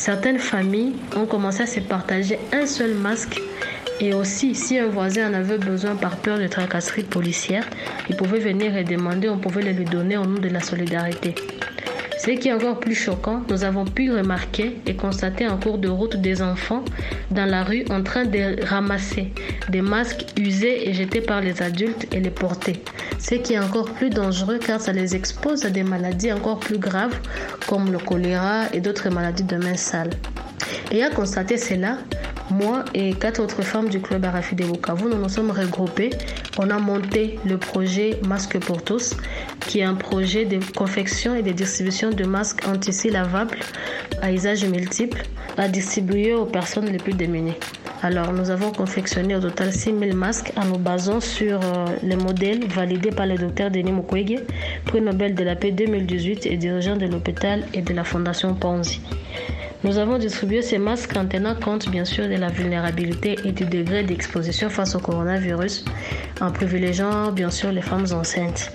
Certaines 0.00 0.38
familles 0.38 0.94
ont 1.14 1.26
commencé 1.26 1.64
à 1.64 1.66
se 1.66 1.78
partager 1.78 2.38
un 2.54 2.64
seul 2.64 2.94
masque 2.94 3.38
et 4.00 4.14
aussi, 4.14 4.54
si 4.54 4.78
un 4.78 4.86
voisin 4.86 5.30
en 5.30 5.34
avait 5.34 5.58
besoin 5.58 5.94
par 5.94 6.16
peur 6.16 6.38
de 6.38 6.46
tracasserie 6.46 7.02
policière, 7.02 7.68
il 8.08 8.16
pouvait 8.16 8.38
venir 8.38 8.74
et 8.78 8.84
demander, 8.84 9.28
on 9.28 9.36
pouvait 9.36 9.60
le 9.60 9.72
lui 9.72 9.84
donner 9.84 10.16
au 10.16 10.24
nom 10.24 10.40
de 10.40 10.48
la 10.48 10.60
solidarité. 10.60 11.34
Ce 12.22 12.30
qui 12.32 12.48
est 12.48 12.52
encore 12.52 12.78
plus 12.78 12.94
choquant, 12.94 13.40
nous 13.48 13.64
avons 13.64 13.86
pu 13.86 14.12
remarquer 14.12 14.76
et 14.84 14.94
constater 14.94 15.48
en 15.48 15.56
cours 15.56 15.78
de 15.78 15.88
route 15.88 16.16
des 16.16 16.42
enfants 16.42 16.84
dans 17.30 17.46
la 17.46 17.64
rue 17.64 17.86
en 17.88 18.02
train 18.02 18.26
de 18.26 18.62
ramasser 18.62 19.32
des 19.70 19.80
masques 19.80 20.26
usés 20.38 20.86
et 20.86 20.92
jetés 20.92 21.22
par 21.22 21.40
les 21.40 21.62
adultes 21.62 22.06
et 22.12 22.20
les 22.20 22.28
porter. 22.28 22.82
Ce 23.18 23.36
qui 23.36 23.54
est 23.54 23.58
encore 23.58 23.90
plus 23.92 24.10
dangereux 24.10 24.58
car 24.58 24.82
ça 24.82 24.92
les 24.92 25.16
expose 25.16 25.64
à 25.64 25.70
des 25.70 25.82
maladies 25.82 26.30
encore 26.30 26.60
plus 26.60 26.76
graves 26.76 27.18
comme 27.66 27.90
le 27.90 27.98
choléra 27.98 28.64
et 28.74 28.80
d'autres 28.80 29.08
maladies 29.08 29.44
de 29.44 29.56
main 29.56 29.76
sale. 29.76 30.10
Et 30.92 31.02
à 31.02 31.08
constater 31.08 31.56
cela, 31.56 31.96
moi 32.50 32.84
et 32.94 33.14
quatre 33.14 33.40
autres 33.40 33.62
femmes 33.62 33.88
du 33.88 34.00
club 34.00 34.24
Arafi 34.24 34.54
de 34.56 34.64
nous 34.64 35.16
nous 35.16 35.28
sommes 35.28 35.52
regroupées. 35.52 36.10
On 36.58 36.68
a 36.68 36.78
monté 36.78 37.38
le 37.46 37.56
projet 37.56 38.18
Masque 38.26 38.58
pour 38.58 38.82
tous, 38.82 39.16
qui 39.70 39.78
est 39.78 39.84
un 39.84 39.94
projet 39.94 40.46
de 40.46 40.58
confection 40.76 41.36
et 41.36 41.42
de 41.42 41.52
distribution 41.52 42.10
de 42.10 42.24
masques 42.24 42.66
anti 42.66 42.90
lavables 43.08 43.56
à 44.20 44.32
usage 44.32 44.64
multiple 44.64 45.22
à 45.56 45.68
distribuer 45.68 46.34
aux 46.34 46.44
personnes 46.44 46.86
les 46.86 46.98
plus 46.98 47.12
démunies. 47.12 47.54
Alors, 48.02 48.32
nous 48.32 48.50
avons 48.50 48.72
confectionné 48.72 49.36
au 49.36 49.40
total 49.40 49.72
6000 49.72 50.16
masques 50.16 50.52
en 50.56 50.64
nous 50.64 50.78
basant 50.78 51.20
sur 51.20 51.60
euh, 51.62 51.84
les 52.02 52.16
modèles 52.16 52.66
validés 52.66 53.12
par 53.12 53.26
le 53.26 53.36
docteur 53.36 53.70
Denis 53.70 53.92
Mukwege, 53.92 54.40
prix 54.86 55.02
Nobel 55.02 55.36
de 55.36 55.44
la 55.44 55.54
paix 55.54 55.70
2018 55.70 56.46
et 56.46 56.56
dirigeant 56.56 56.96
de 56.96 57.06
l'hôpital 57.06 57.62
et 57.72 57.82
de 57.82 57.94
la 57.94 58.02
fondation 58.02 58.54
Ponzi. 58.54 59.00
Nous 59.84 59.98
avons 59.98 60.18
distribué 60.18 60.62
ces 60.62 60.78
masques 60.78 61.16
en 61.16 61.26
tenant 61.26 61.54
compte 61.54 61.88
bien 61.90 62.04
sûr 62.04 62.24
de 62.24 62.34
la 62.34 62.48
vulnérabilité 62.48 63.36
et 63.44 63.52
du 63.52 63.66
degré 63.66 64.02
d'exposition 64.02 64.68
face 64.68 64.96
au 64.96 64.98
coronavirus, 64.98 65.84
en 66.40 66.50
privilégiant 66.50 67.30
bien 67.30 67.50
sûr 67.50 67.70
les 67.70 67.82
femmes 67.82 68.06
enceintes. 68.12 68.72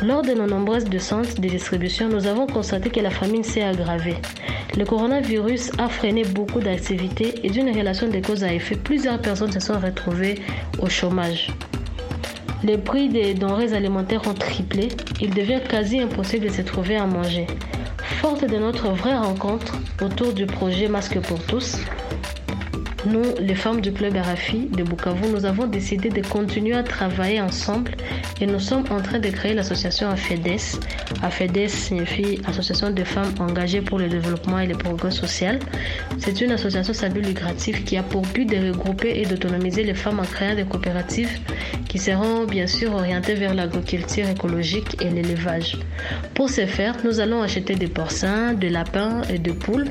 Lors 0.00 0.22
de 0.22 0.32
nos 0.32 0.46
nombreuses 0.46 0.84
descentes 0.84 1.38
de 1.40 1.48
distribution, 1.48 2.08
nous 2.08 2.26
avons 2.26 2.46
constaté 2.46 2.90
que 2.90 3.00
la 3.00 3.10
famine 3.10 3.44
s'est 3.44 3.62
aggravée. 3.62 4.16
Le 4.76 4.84
coronavirus 4.84 5.72
a 5.78 5.88
freiné 5.88 6.24
beaucoup 6.24 6.60
d'activités 6.60 7.34
et 7.44 7.50
d'une 7.50 7.70
relation 7.76 8.08
de 8.08 8.18
cause 8.18 8.42
à 8.42 8.52
effet, 8.52 8.74
plusieurs 8.74 9.20
personnes 9.20 9.52
se 9.52 9.60
sont 9.60 9.78
retrouvées 9.78 10.36
au 10.80 10.88
chômage. 10.88 11.48
Les 12.64 12.78
prix 12.78 13.08
des 13.08 13.34
denrées 13.34 13.74
alimentaires 13.74 14.22
ont 14.28 14.34
triplé. 14.34 14.88
Il 15.20 15.34
devient 15.34 15.60
quasi 15.68 16.00
impossible 16.00 16.46
de 16.46 16.52
se 16.52 16.62
trouver 16.62 16.96
à 16.96 17.06
manger. 17.06 17.46
Forte 18.20 18.44
de 18.44 18.56
notre 18.56 18.88
vraie 18.90 19.16
rencontre 19.16 19.74
autour 20.00 20.32
du 20.32 20.46
projet 20.46 20.88
Masque 20.88 21.20
pour 21.20 21.40
tous, 21.44 21.76
nous, 23.06 23.22
les 23.40 23.54
femmes 23.54 23.80
du 23.80 23.92
club 23.92 24.16
RFI 24.16 24.68
de 24.68 24.82
Bukavu, 24.82 25.28
nous 25.28 25.44
avons 25.44 25.66
décidé 25.66 26.08
de 26.08 26.26
continuer 26.26 26.74
à 26.74 26.82
travailler 26.82 27.40
ensemble 27.40 27.92
et 28.40 28.46
nous 28.46 28.60
sommes 28.60 28.84
en 28.90 29.00
train 29.00 29.18
de 29.18 29.28
créer 29.28 29.54
l'association 29.54 30.08
AFEDES. 30.08 30.78
AFEDES 31.22 31.68
signifie 31.68 32.40
Association 32.46 32.90
des 32.90 33.04
femmes 33.04 33.32
engagées 33.40 33.80
pour 33.82 33.98
le 33.98 34.08
développement 34.08 34.58
et 34.60 34.66
le 34.66 34.76
progrès 34.76 35.10
social. 35.10 35.58
C'est 36.18 36.40
une 36.40 36.52
association 36.52 36.92
sans 36.94 37.08
but 37.08 37.24
lucratif 37.26 37.84
qui 37.84 37.96
a 37.96 38.02
pour 38.02 38.22
but 38.22 38.44
de 38.46 38.68
regrouper 38.68 39.20
et 39.20 39.26
d'autonomiser 39.26 39.82
les 39.82 39.94
femmes 39.94 40.20
en 40.20 40.24
créant 40.24 40.54
des 40.54 40.64
coopératives 40.64 41.40
qui 41.92 41.98
seront 41.98 42.46
bien 42.46 42.66
sûr 42.66 42.94
orientées 42.94 43.34
vers 43.34 43.52
l'agriculture 43.52 44.26
écologique 44.26 44.96
et 45.02 45.10
l'élevage. 45.10 45.76
Pour 46.32 46.48
ce 46.48 46.64
faire, 46.64 46.96
nous 47.04 47.20
allons 47.20 47.42
acheter 47.42 47.74
des 47.74 47.86
porcins, 47.86 48.54
des 48.54 48.70
lapins 48.70 49.20
et 49.28 49.38
des 49.38 49.52
poules 49.52 49.90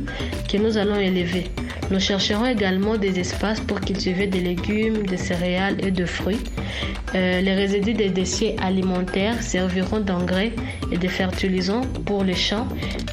que 0.51 0.57
nous 0.57 0.79
allons 0.79 0.99
élever. 0.99 1.43
Nous 1.91 1.99
chercherons 1.99 2.47
également 2.47 2.97
des 2.97 3.19
espaces 3.19 3.59
pour 3.59 3.79
cultiver 3.81 4.25
des 4.25 4.39
légumes, 4.39 5.05
des 5.05 5.17
céréales 5.17 5.77
et 5.85 5.91
de 5.91 6.05
fruits. 6.05 6.43
Euh, 7.13 7.39
les 7.39 7.53
résidus 7.53 7.93
des 7.93 8.09
déchets 8.09 8.55
alimentaires 8.59 9.39
serviront 9.43 9.99
d'engrais 9.99 10.53
et 10.91 10.97
de 10.97 11.07
fertilisants 11.07 11.85
pour 12.07 12.23
les 12.23 12.33
champs 12.33 12.67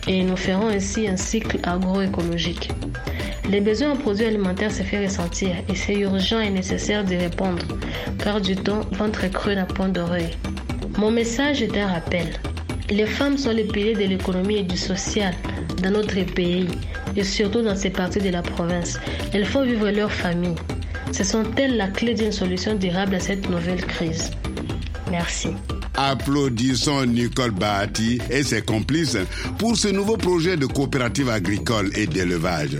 et 0.06 0.22
nous 0.22 0.36
ferons 0.38 0.68
ainsi 0.68 1.06
un 1.06 1.18
cycle 1.18 1.58
agroécologique. 1.62 2.70
Les 3.50 3.62
besoins 3.62 3.92
en 3.92 3.96
produits 3.96 4.26
alimentaires 4.26 4.70
se 4.70 4.82
font 4.82 5.02
ressentir 5.02 5.56
et 5.70 5.74
c'est 5.74 5.94
urgent 5.94 6.38
et 6.38 6.50
nécessaire 6.50 7.02
d'y 7.02 7.16
répondre 7.16 7.64
car 8.22 8.42
du 8.42 8.54
temps, 8.54 8.82
ventre 8.92 9.26
creux 9.30 9.54
n'a 9.54 9.64
point 9.64 9.88
d'oreille. 9.88 10.36
Mon 10.98 11.10
message 11.10 11.62
est 11.62 11.76
un 11.78 11.86
rappel. 11.86 12.26
Les 12.90 13.06
femmes 13.06 13.38
sont 13.38 13.52
les 13.52 13.64
piliers 13.64 13.94
de 13.94 14.04
l'économie 14.04 14.58
et 14.58 14.62
du 14.64 14.76
social 14.76 15.34
dans 15.82 15.90
notre 15.90 16.20
pays 16.34 16.68
et 17.16 17.24
surtout 17.24 17.62
dans 17.62 17.74
ces 17.74 17.88
parties 17.90 18.20
de 18.20 18.28
la 18.28 18.42
province. 18.42 18.98
Elles 19.32 19.46
font 19.46 19.64
vivre 19.64 19.88
leur 19.88 20.12
famille. 20.12 20.56
Ce 21.12 21.24
sont 21.24 21.44
elles 21.56 21.78
la 21.78 21.88
clé 21.88 22.12
d'une 22.12 22.32
solution 22.32 22.74
durable 22.74 23.14
à 23.14 23.20
cette 23.20 23.48
nouvelle 23.48 23.84
crise? 23.84 24.30
Merci. 25.10 25.48
Applaudissons 25.94 27.06
Nicole 27.06 27.52
Bahati 27.52 28.20
et 28.30 28.42
ses 28.42 28.60
complices 28.60 29.16
pour 29.58 29.74
ce 29.76 29.88
nouveau 29.88 30.18
projet 30.18 30.58
de 30.58 30.66
coopérative 30.66 31.30
agricole 31.30 31.90
et 31.96 32.06
d'élevage. 32.06 32.76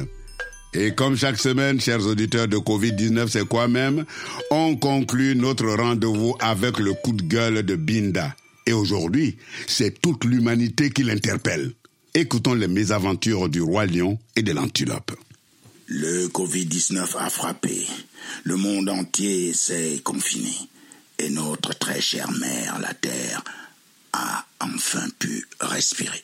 Et 0.74 0.94
comme 0.94 1.16
chaque 1.16 1.38
semaine, 1.38 1.80
chers 1.80 2.04
auditeurs 2.06 2.46
de 2.46 2.58
Covid-19, 2.58 3.28
c'est 3.28 3.48
quoi 3.48 3.68
même? 3.68 4.04
On 4.50 4.76
conclut 4.76 5.34
notre 5.34 5.66
rendez-vous 5.66 6.36
avec 6.40 6.78
le 6.78 6.92
coup 6.92 7.12
de 7.12 7.22
gueule 7.22 7.62
de 7.62 7.74
Binda. 7.74 8.36
Et 8.66 8.74
aujourd'hui, 8.74 9.38
c'est 9.66 10.00
toute 10.00 10.24
l'humanité 10.24 10.90
qui 10.90 11.04
l'interpelle. 11.04 11.72
Écoutons 12.12 12.54
les 12.54 12.68
mésaventures 12.68 13.48
du 13.48 13.62
roi 13.62 13.86
lion 13.86 14.18
et 14.36 14.42
de 14.42 14.52
l'antilope. 14.52 15.12
Le 15.86 16.28
Covid-19 16.28 17.16
a 17.16 17.30
frappé. 17.30 17.86
Le 18.44 18.56
monde 18.56 18.90
entier 18.90 19.54
s'est 19.54 20.00
confiné. 20.04 20.52
Et 21.18 21.30
notre 21.30 21.72
très 21.78 22.02
chère 22.02 22.30
mère, 22.32 22.78
la 22.78 22.92
Terre, 22.92 23.42
a 24.12 24.44
enfin 24.60 25.06
pu 25.18 25.46
respirer. 25.60 26.22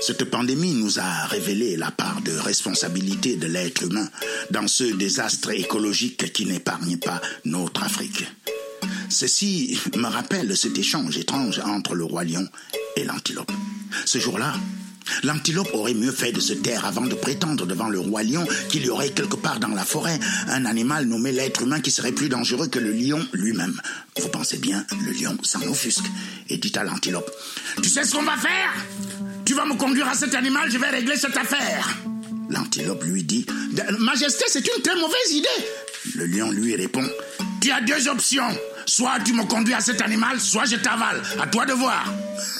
Cette 0.00 0.24
pandémie 0.24 0.74
nous 0.74 0.98
a 0.98 1.26
révélé 1.26 1.76
la 1.76 1.90
part 1.90 2.20
de 2.22 2.32
responsabilité 2.32 3.36
de 3.36 3.46
l'être 3.46 3.82
humain 3.84 4.08
dans 4.50 4.68
ce 4.68 4.84
désastre 4.84 5.50
écologique 5.50 6.32
qui 6.32 6.46
n'épargne 6.46 6.96
pas 6.98 7.20
notre 7.44 7.82
Afrique. 7.82 8.24
Ceci 9.08 9.78
me 9.96 10.08
rappelle 10.08 10.56
cet 10.56 10.78
échange 10.78 11.16
étrange 11.18 11.60
entre 11.60 11.94
le 11.94 12.04
roi 12.04 12.24
lion 12.24 12.46
et 12.96 13.04
l'antilope. 13.04 13.52
Ce 14.04 14.18
jour-là, 14.18 14.54
L'antilope 15.22 15.68
aurait 15.74 15.94
mieux 15.94 16.12
fait 16.12 16.32
de 16.32 16.40
se 16.40 16.52
taire 16.52 16.84
avant 16.84 17.06
de 17.06 17.14
prétendre 17.14 17.66
devant 17.66 17.88
le 17.88 17.98
roi 17.98 18.22
lion 18.22 18.46
qu'il 18.68 18.84
y 18.84 18.88
aurait 18.88 19.10
quelque 19.10 19.36
part 19.36 19.60
dans 19.60 19.68
la 19.68 19.84
forêt 19.84 20.18
un 20.48 20.64
animal 20.64 21.06
nommé 21.06 21.32
l'être 21.32 21.62
humain 21.62 21.80
qui 21.80 21.90
serait 21.90 22.12
plus 22.12 22.28
dangereux 22.28 22.68
que 22.68 22.78
le 22.78 22.92
lion 22.92 23.24
lui-même. 23.32 23.80
Vous 24.20 24.28
pensez 24.28 24.58
bien, 24.58 24.84
le 25.04 25.12
lion 25.12 25.36
s'en 25.42 25.62
offusque 25.62 26.06
et 26.48 26.56
dit 26.56 26.72
à 26.76 26.84
l'antilope 26.84 27.30
Tu 27.82 27.88
sais 27.88 28.04
ce 28.04 28.14
qu'on 28.14 28.22
va 28.22 28.36
faire? 28.36 29.33
Tu 29.44 29.54
vas 29.54 29.64
me 29.66 29.74
conduire 29.74 30.08
à 30.08 30.14
cet 30.14 30.34
animal, 30.34 30.70
je 30.70 30.78
vais 30.78 30.88
régler 30.88 31.16
cette 31.16 31.36
affaire. 31.36 31.96
L'antilope 32.48 33.02
lui 33.04 33.22
dit 33.24 33.46
Majesté, 33.98 34.44
c'est 34.48 34.66
une 34.66 34.82
très 34.82 34.94
mauvaise 34.94 35.32
idée. 35.32 35.48
Le 36.16 36.26
lion 36.26 36.50
lui 36.50 36.76
répond 36.76 37.06
Tu 37.64 37.70
as 37.70 37.80
deux 37.80 38.08
options. 38.08 38.42
Soit 38.84 39.20
tu 39.24 39.32
me 39.32 39.42
conduis 39.44 39.72
à 39.72 39.80
cet 39.80 40.02
animal, 40.02 40.38
soit 40.38 40.66
je 40.66 40.76
t'avale. 40.76 41.22
À 41.40 41.46
toi 41.46 41.64
de 41.64 41.72
voir. 41.72 42.12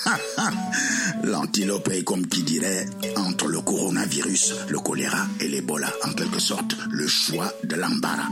L'antilope 1.25 1.91
est 1.93 2.05
comme 2.05 2.27
qui 2.27 2.43
dirait 2.43 2.87
entre 3.17 3.49
le 3.49 3.61
coronavirus, 3.61 4.55
le 4.71 4.79
choléra 4.79 5.27
et 5.41 5.49
l'Ebola, 5.49 5.93
en 6.05 6.13
quelque 6.15 6.41
sorte 6.41 6.75
le 6.91 7.07
choix 7.07 7.53
de 7.65 7.77
l'embarras. 7.77 8.31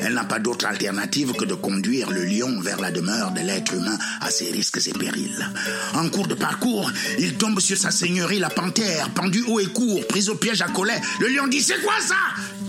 Elle 0.00 0.14
n'a 0.14 0.24
pas 0.24 0.38
d'autre 0.38 0.64
alternative 0.64 1.34
que 1.34 1.44
de 1.44 1.52
conduire 1.52 2.10
le 2.10 2.24
lion 2.24 2.58
vers 2.60 2.80
la 2.80 2.90
demeure 2.90 3.30
de 3.32 3.40
l'être 3.40 3.74
humain 3.74 3.98
à 4.22 4.30
ses 4.30 4.50
risques 4.50 4.80
et 4.86 4.92
périls. 4.92 5.46
En 5.94 6.08
cours 6.08 6.26
de 6.26 6.34
parcours, 6.34 6.90
il 7.18 7.34
tombe 7.34 7.60
sur 7.60 7.76
sa 7.76 7.90
seigneurie 7.90 8.38
la 8.38 8.50
panthère, 8.50 9.10
pendue 9.10 9.44
haut 9.46 9.60
et 9.60 9.66
court, 9.66 10.06
prise 10.08 10.30
au 10.30 10.36
piège 10.36 10.62
à 10.62 10.68
collet. 10.68 11.00
Le 11.20 11.28
lion 11.28 11.46
dit 11.48 11.62
C'est 11.62 11.82
quoi 11.82 12.00
ça? 12.00 12.16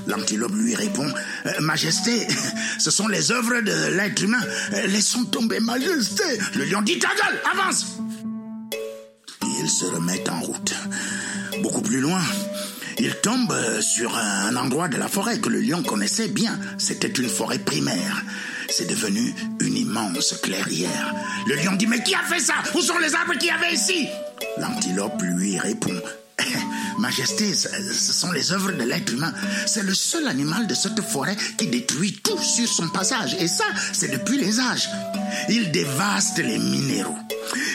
L'antilope 0.08 0.54
lui 0.54 0.76
répond 0.76 1.08
euh, 1.46 1.52
Majesté, 1.62 2.28
ce 2.80 2.92
sont 2.92 3.08
les 3.08 3.32
œuvres 3.32 3.62
de 3.62 3.96
l'être 3.96 4.22
humain. 4.22 4.42
Euh, 4.74 4.88
laissons 4.88 5.26
tomber, 5.26 5.60
Majesté. 5.60 6.24
Le 6.56 6.66
lion 6.66 6.82
dit 6.82 7.00
Ta 7.00 7.10
gueule, 7.10 7.42
avance 7.52 7.98
Il 9.62 9.70
se 9.70 9.86
remet 9.86 10.30
en 10.30 10.42
route. 10.42 10.74
Beaucoup 11.62 11.82
plus 11.82 12.02
loin, 12.02 12.22
il 13.00 13.16
tombe 13.16 13.54
sur 13.82 14.16
un 14.18 14.56
endroit 14.56 14.88
de 14.88 14.98
la 14.98 15.08
forêt 15.08 15.40
que 15.40 15.50
le 15.50 15.60
lion 15.60 15.84
connaissait 15.84 16.28
bien. 16.28 16.60
C'était 16.78 17.08
une 17.08 17.30
forêt 17.30 17.60
primaire. 17.60 18.24
C'est 18.70 18.90
devenu 18.90 19.34
une 19.60 19.76
immense 19.76 20.36
clairière. 20.42 21.14
Le 21.48 21.56
lion 21.56 21.74
dit 21.74 21.88
Mais 21.88 22.04
qui 22.04 22.16
a 22.16 22.24
fait 22.24 22.40
ça? 22.40 22.56
Où 22.74 22.82
sont 22.82 22.98
les 23.00 23.14
arbres 23.16 23.34
qu'il 23.34 23.48
y 23.48 23.52
avait 23.52 23.74
ici? 23.74 24.08
L'antilope 24.58 25.22
lui 25.22 25.60
répond 25.60 26.02
Majesté, 27.00 27.54
ce 27.54 28.14
sont 28.14 28.32
les 28.32 28.52
œuvres 28.52 28.72
de 28.72 28.84
l'être 28.84 29.14
humain. 29.14 29.34
C'est 29.66 29.84
le 29.84 29.94
seul 29.94 30.28
animal 30.28 30.68
de 30.68 30.74
cette 30.74 31.02
forêt 31.02 31.36
qui 31.58 31.68
détruit 31.68 32.20
tout 32.24 32.42
sur 32.42 32.68
son 32.68 32.90
passage. 32.90 33.36
Et 33.40 33.48
ça, 33.48 33.66
c'est 33.94 34.12
depuis 34.12 34.38
les 34.38 34.60
âges. 34.60 34.90
Il 35.50 35.72
dévaste 35.72 36.38
les 36.40 36.58
minéraux. 36.58 37.18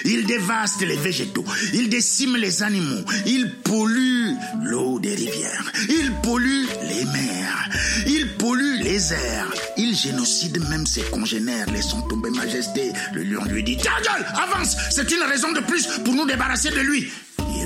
Il 0.04 0.26
dévaste 0.26 0.80
les 0.82 0.96
végétaux. 0.96 1.44
Il 1.74 1.88
décime 1.88 2.36
les 2.36 2.62
animaux. 2.62 3.04
Il 3.26 3.50
pollue 3.62 4.32
l'eau 4.62 4.98
des 4.98 5.14
rivières. 5.14 5.72
Il 5.88 6.12
pollue 6.22 6.64
les 6.88 7.04
mers. 7.04 7.68
Il 8.06 8.36
pollue 8.36 8.80
les 8.82 9.12
airs. 9.12 9.52
Il 9.76 9.94
génocide 9.94 10.60
même 10.68 10.86
ses 10.86 11.02
congénères, 11.02 11.70
laissant 11.70 12.02
tomber 12.02 12.30
majesté. 12.30 12.92
Le 13.12 13.22
lion 13.22 13.44
lui 13.44 13.62
dit 13.62 13.76
Ta 13.76 14.00
gueule, 14.02 14.26
avance 14.34 14.76
C'est 14.90 15.10
une 15.10 15.22
raison 15.22 15.52
de 15.52 15.60
plus 15.60 15.86
pour 16.04 16.14
nous 16.14 16.26
débarrasser 16.26 16.70
de 16.70 16.80
lui. 16.80 17.10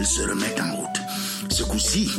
Se 0.04 0.20
remet 0.20 0.60
en 0.60 0.76
route. 0.76 1.00
Ce 1.48 1.62
coup-ci, 1.62 2.10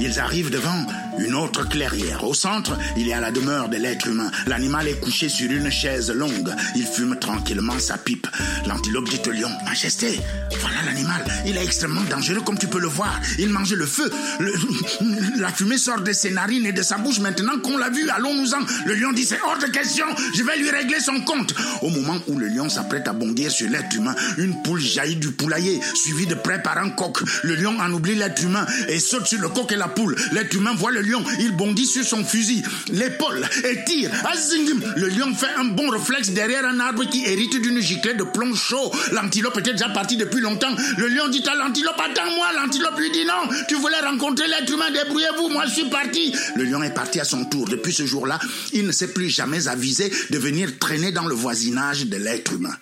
ils 0.00 0.18
arrivent 0.18 0.50
devant 0.50 0.86
une 1.20 1.34
autre 1.34 1.68
clairière. 1.68 2.24
Au 2.24 2.34
centre, 2.34 2.76
il 2.96 3.06
y 3.06 3.12
a 3.12 3.20
la 3.20 3.30
demeure 3.30 3.68
de 3.68 3.76
l'être 3.76 4.06
humain. 4.06 4.30
L'animal 4.46 4.88
est 4.88 5.00
couché 5.00 5.28
sur 5.28 5.50
une 5.50 5.70
chaise 5.70 6.10
longue. 6.10 6.54
Il 6.76 6.86
fume 6.86 7.18
tranquillement 7.18 7.78
sa 7.78 7.98
pipe. 7.98 8.26
L'antilope 8.66 9.08
dit 9.08 9.20
au 9.26 9.32
lion, 9.32 9.50
Majesté, 9.64 10.20
voilà 10.60 10.82
l'animal. 10.86 11.24
Il 11.46 11.56
est 11.56 11.64
extrêmement 11.64 12.02
dangereux 12.10 12.42
comme 12.44 12.58
tu 12.58 12.66
peux 12.66 12.80
le 12.80 12.88
voir. 12.88 13.20
Il 13.38 13.48
mange 13.50 13.72
le 13.72 13.86
feu. 13.86 14.10
La 15.38 15.48
fumée 15.48 15.78
sort 15.78 16.00
de 16.00 16.12
ses 16.12 16.30
narines 16.30 16.66
et 16.66 16.72
de 16.72 16.82
sa 16.82 16.98
bouche. 16.98 17.20
Maintenant 17.20 17.58
qu'on 17.60 17.76
l'a 17.76 17.90
vu, 17.90 18.08
allons-nous-en. 18.10 18.58
Le 18.86 18.94
lion 18.94 19.12
dit, 19.12 19.24
c'est 19.24 19.40
hors 19.42 19.58
de 19.58 19.66
question. 19.66 20.06
Je 20.34 20.42
vais 20.42 20.58
lui 20.58 20.70
régler 20.70 21.00
son 21.00 21.20
compte. 21.20 21.54
Au 21.82 21.90
moment 21.90 22.18
où 22.26 22.38
le 22.38 22.48
lion 22.48 22.68
s'apprête 22.68 23.08
à 23.08 23.12
bondir 23.12 23.50
sur 23.50 23.68
l'être 23.68 23.94
humain, 23.94 24.14
une 24.36 24.62
poule 24.62 24.80
jaillit 24.80 25.16
du 25.16 25.30
poulailler, 25.30 25.80
suivie 25.94 26.26
de 26.26 26.34
près 26.34 26.62
par 26.62 26.78
un 26.78 26.90
coq. 26.90 27.18
Le 27.42 27.54
lion 27.54 27.78
en 27.80 27.92
oublie 27.92 28.14
l'être 28.14 28.42
humain 28.42 28.66
et 28.88 28.98
saute 28.98 29.26
sur 29.26 29.40
le 29.40 29.48
coq 29.48 29.70
et 29.72 29.76
la 29.76 29.88
poule. 29.88 30.16
L'être 30.32 30.54
humain 30.54 30.74
voit 30.74 30.90
le 30.90 31.02
lion. 31.08 31.24
Il 31.40 31.52
bondit 31.52 31.86
sur 31.86 32.04
son 32.04 32.24
fusil, 32.24 32.62
l'épaule, 32.90 33.48
et 33.64 33.84
tire. 33.84 34.10
Azingim. 34.26 34.80
Le 34.96 35.08
lion 35.08 35.34
fait 35.34 35.52
un 35.56 35.64
bon 35.64 35.88
réflexe 35.88 36.30
derrière 36.30 36.64
un 36.64 36.80
arbre 36.80 37.04
qui 37.08 37.24
hérite 37.24 37.60
d'une 37.60 37.80
giclée 37.80 38.14
de 38.14 38.24
plomb 38.24 38.54
chaud. 38.54 38.92
L'antilope 39.12 39.58
était 39.58 39.72
déjà 39.72 39.88
parti 39.88 40.16
depuis 40.16 40.40
longtemps. 40.40 40.74
Le 40.96 41.08
lion 41.08 41.28
dit 41.28 41.42
à 41.48 41.54
l'antilope, 41.54 41.98
attends-moi. 41.98 42.46
L'antilope 42.56 42.98
lui 42.98 43.10
dit 43.10 43.24
non, 43.24 43.48
tu 43.68 43.74
voulais 43.76 44.00
rencontrer 44.00 44.46
l'être 44.48 44.72
humain, 44.72 44.90
débrouillez-vous, 44.90 45.48
moi 45.48 45.64
je 45.66 45.72
suis 45.72 45.90
parti. 45.90 46.34
Le 46.56 46.64
lion 46.64 46.82
est 46.82 46.94
parti 46.94 47.20
à 47.20 47.24
son 47.24 47.44
tour. 47.44 47.68
Depuis 47.68 47.92
ce 47.92 48.06
jour-là, 48.06 48.38
il 48.72 48.86
ne 48.86 48.92
s'est 48.92 49.12
plus 49.12 49.30
jamais 49.30 49.68
avisé 49.68 50.12
de 50.30 50.38
venir 50.38 50.78
traîner 50.78 51.12
dans 51.12 51.26
le 51.26 51.34
voisinage 51.34 52.06
de 52.06 52.16
l'être 52.16 52.52
humain. 52.52 52.74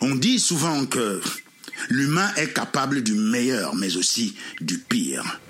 On 0.00 0.14
dit 0.14 0.38
souvent 0.38 0.86
que 0.86 1.20
l'humain 1.88 2.30
est 2.36 2.52
capable 2.52 3.02
du 3.02 3.14
meilleur, 3.14 3.74
mais 3.74 3.96
aussi 3.96 4.34
du 4.60 4.78
pire. 4.78 5.40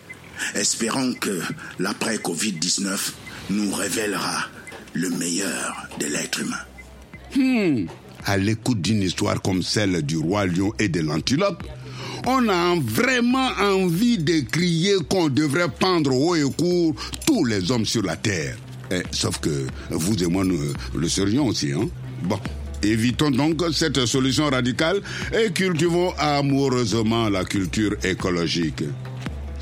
Espérons 0.54 1.14
que 1.14 1.40
l'après-Covid-19 1.78 3.12
nous 3.50 3.72
révélera 3.72 4.46
le 4.94 5.10
meilleur 5.10 5.88
de 6.00 6.06
l'être 6.06 6.40
humain. 6.40 6.56
Hmm. 7.36 7.86
À 8.24 8.36
l'écoute 8.36 8.80
d'une 8.80 9.02
histoire 9.02 9.40
comme 9.40 9.62
celle 9.62 10.02
du 10.02 10.16
roi 10.16 10.46
lion 10.46 10.72
et 10.78 10.88
de 10.88 11.00
l'antilope, 11.00 11.62
on 12.26 12.48
a 12.48 12.74
vraiment 12.80 13.50
envie 13.60 14.18
de 14.18 14.40
crier 14.40 14.96
qu'on 15.08 15.28
devrait 15.28 15.68
pendre 15.68 16.12
haut 16.14 16.34
et 16.34 16.42
court 16.56 16.94
tous 17.26 17.44
les 17.44 17.70
hommes 17.70 17.86
sur 17.86 18.02
la 18.02 18.16
terre. 18.16 18.56
Eh, 18.90 19.02
sauf 19.12 19.38
que 19.38 19.66
vous 19.90 20.22
et 20.22 20.26
moi, 20.26 20.44
nous 20.44 20.58
le 20.94 21.08
serions 21.08 21.46
aussi. 21.46 21.72
Hein? 21.72 21.88
Bon, 22.24 22.38
évitons 22.82 23.30
donc 23.30 23.62
cette 23.72 24.04
solution 24.06 24.48
radicale 24.48 25.00
et 25.32 25.52
cultivons 25.52 26.12
amoureusement 26.18 27.28
la 27.28 27.44
culture 27.44 27.94
écologique. 28.02 28.82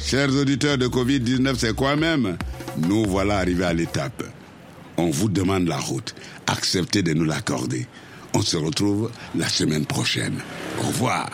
Chers 0.06 0.32
auditeurs 0.36 0.78
de 0.78 0.86
Covid-19, 0.86 1.56
c'est 1.58 1.74
quoi 1.74 1.96
même? 1.96 2.38
Nous 2.78 3.04
voilà 3.06 3.38
arrivés 3.38 3.64
à 3.64 3.72
l'étape. 3.72 4.22
On 4.96 5.10
vous 5.10 5.28
demande 5.28 5.66
la 5.66 5.78
route. 5.78 6.14
Acceptez 6.46 7.02
de 7.02 7.12
nous 7.12 7.24
l'accorder. 7.24 7.88
On 8.32 8.40
se 8.40 8.56
retrouve 8.56 9.10
la 9.34 9.48
semaine 9.48 9.84
prochaine. 9.84 10.38
Au 10.78 10.86
revoir. 10.86 11.28